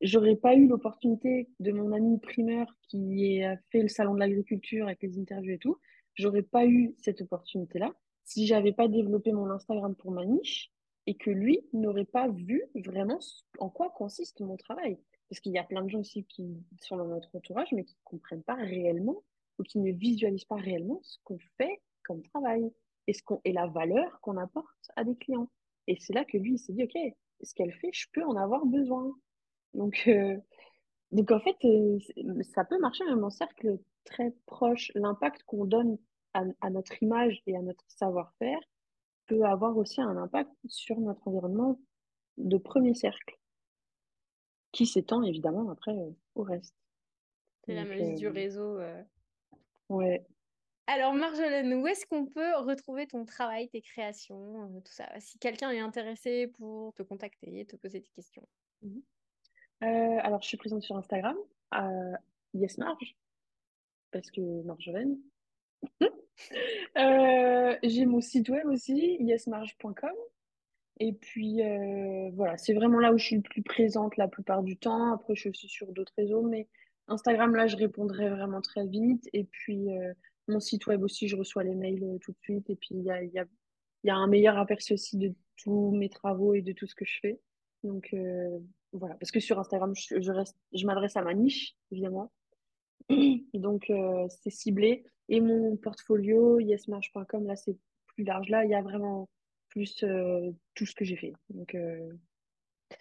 [0.00, 4.86] j'aurais pas eu l'opportunité de mon ami primeur qui a fait le salon de l'agriculture
[4.86, 5.78] avec les interviews et tout,
[6.14, 7.92] j'aurais pas eu cette opportunité-là
[8.24, 10.70] si j'avais pas développé mon Instagram pour ma niche
[11.06, 13.18] et que lui n'aurait pas vu vraiment
[13.58, 14.98] en quoi consiste mon travail.
[15.28, 17.94] Parce qu'il y a plein de gens aussi qui sont dans notre entourage, mais qui
[17.94, 19.22] ne comprennent pas réellement
[19.60, 22.72] ou qui ne visualisent pas réellement ce qu'on fait comme travail
[23.06, 25.50] et, ce qu'on, et la valeur qu'on apporte à des clients.
[25.86, 26.96] Et c'est là que lui, il s'est dit, OK,
[27.42, 29.14] ce qu'elle fait, je peux en avoir besoin.
[29.74, 30.36] Donc, euh,
[31.12, 31.98] donc en fait, euh,
[32.42, 34.90] ça peut marcher même en cercle très proche.
[34.94, 35.98] L'impact qu'on donne
[36.32, 38.60] à, à, notre image et à notre savoir-faire
[39.26, 41.78] peut avoir aussi un impact sur notre environnement
[42.38, 43.38] de premier cercle,
[44.72, 46.74] qui s'étend évidemment après euh, au reste.
[47.66, 48.78] C'est la magie du réseau.
[49.90, 50.24] Ouais,
[50.92, 55.38] alors Marjolaine, où est-ce qu'on peut retrouver ton travail, tes créations, euh, tout ça Si
[55.38, 58.42] quelqu'un est intéressé pour te contacter, te poser des questions?
[58.82, 59.00] Mhm.
[59.84, 61.36] Euh, alors je suis présente sur Instagram,
[61.70, 61.88] à
[62.54, 63.16] YesMarge,
[64.10, 65.16] parce que Marjolaine.
[66.96, 70.10] Euh, j'ai mon site web aussi, yesmarge.com.
[70.98, 71.60] Et puis
[72.32, 75.12] voilà, c'est vraiment là où je suis le plus présente la plupart du temps.
[75.12, 76.66] Après, je suis sur d'autres réseaux, mais
[77.10, 79.28] Instagram, là, je répondrai vraiment très vite.
[79.32, 79.88] Et puis,
[80.50, 82.68] mon site web aussi, je reçois les mails euh, tout de suite.
[82.68, 83.44] Et puis, il y a, y, a,
[84.04, 87.04] y a, un meilleur aperçu aussi de tous mes travaux et de tout ce que
[87.04, 87.40] je fais.
[87.82, 88.58] Donc, euh,
[88.92, 89.14] voilà.
[89.14, 92.32] Parce que sur Instagram, je, reste, je m'adresse à ma niche, évidemment.
[93.54, 95.04] Donc, euh, c'est ciblé.
[95.28, 98.48] Et mon portfolio, yesmarch.com, là, c'est plus large.
[98.48, 99.28] Là, il y a vraiment
[99.68, 100.04] plus
[100.74, 101.32] tout ce que j'ai fait.
[101.50, 101.76] Donc,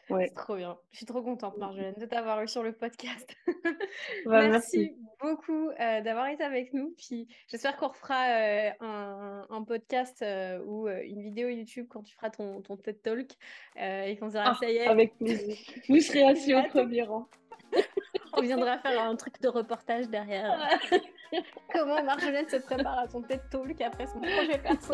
[0.10, 0.28] Ouais.
[0.28, 0.78] C'est trop bien.
[0.92, 3.36] Je suis trop contente, Marjolaine, de t'avoir eu sur le podcast.
[4.26, 6.94] Bah, merci, beaucoup euh, d'avoir été avec nous.
[6.98, 12.16] Puis j'espère qu'on refera euh, un, un, podcast euh, ou une vidéo YouTube quand tu
[12.16, 13.32] feras ton, ton TED Talk
[13.78, 14.88] et qu'on dira ah, ça y est.
[14.88, 15.56] Avec plaisir.
[15.88, 17.28] Vous serez assis au premier rang.
[18.34, 20.70] On viendra faire un truc de reportage derrière.
[21.74, 24.94] Comment Marjolaine se prépare à son TED Talk après son projet perso?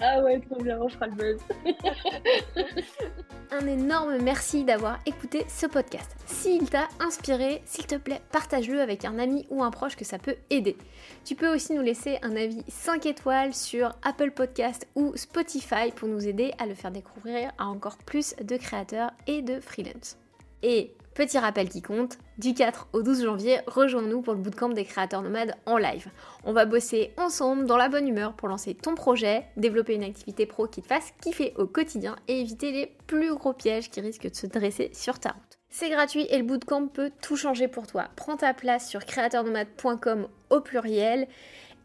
[0.00, 1.40] Ah ouais, trop bien, on le buzz.
[3.50, 6.14] Un énorme merci d'avoir écouté ce podcast.
[6.26, 10.18] S'il t'a inspiré, s'il te plaît, partage-le avec un ami ou un proche que ça
[10.18, 10.76] peut aider.
[11.24, 16.08] Tu peux aussi nous laisser un avis 5 étoiles sur Apple Podcast ou Spotify pour
[16.08, 20.18] nous aider à le faire découvrir à encore plus de créateurs et de freelance.
[20.62, 24.84] Et Petit rappel qui compte, du 4 au 12 janvier, rejoins-nous pour le bootcamp des
[24.84, 26.10] créateurs nomades en live.
[26.44, 30.44] On va bosser ensemble dans la bonne humeur pour lancer ton projet, développer une activité
[30.44, 34.28] pro qui te fasse kiffer au quotidien et éviter les plus gros pièges qui risquent
[34.28, 35.58] de se dresser sur ta route.
[35.70, 38.08] C'est gratuit et le bootcamp peut tout changer pour toi.
[38.16, 41.28] Prends ta place sur créateurnomade.com au pluriel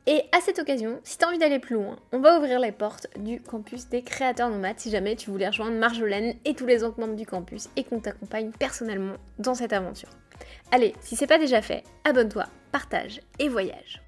[0.07, 2.71] et à cette occasion, si tu as envie d'aller plus loin, on va ouvrir les
[2.71, 6.83] portes du campus des créateurs nomades si jamais tu voulais rejoindre Marjolaine et tous les
[6.83, 10.09] autres membres du campus et qu'on t'accompagne personnellement dans cette aventure.
[10.71, 14.01] Allez, si c'est pas déjà fait, abonne-toi, partage et voyage.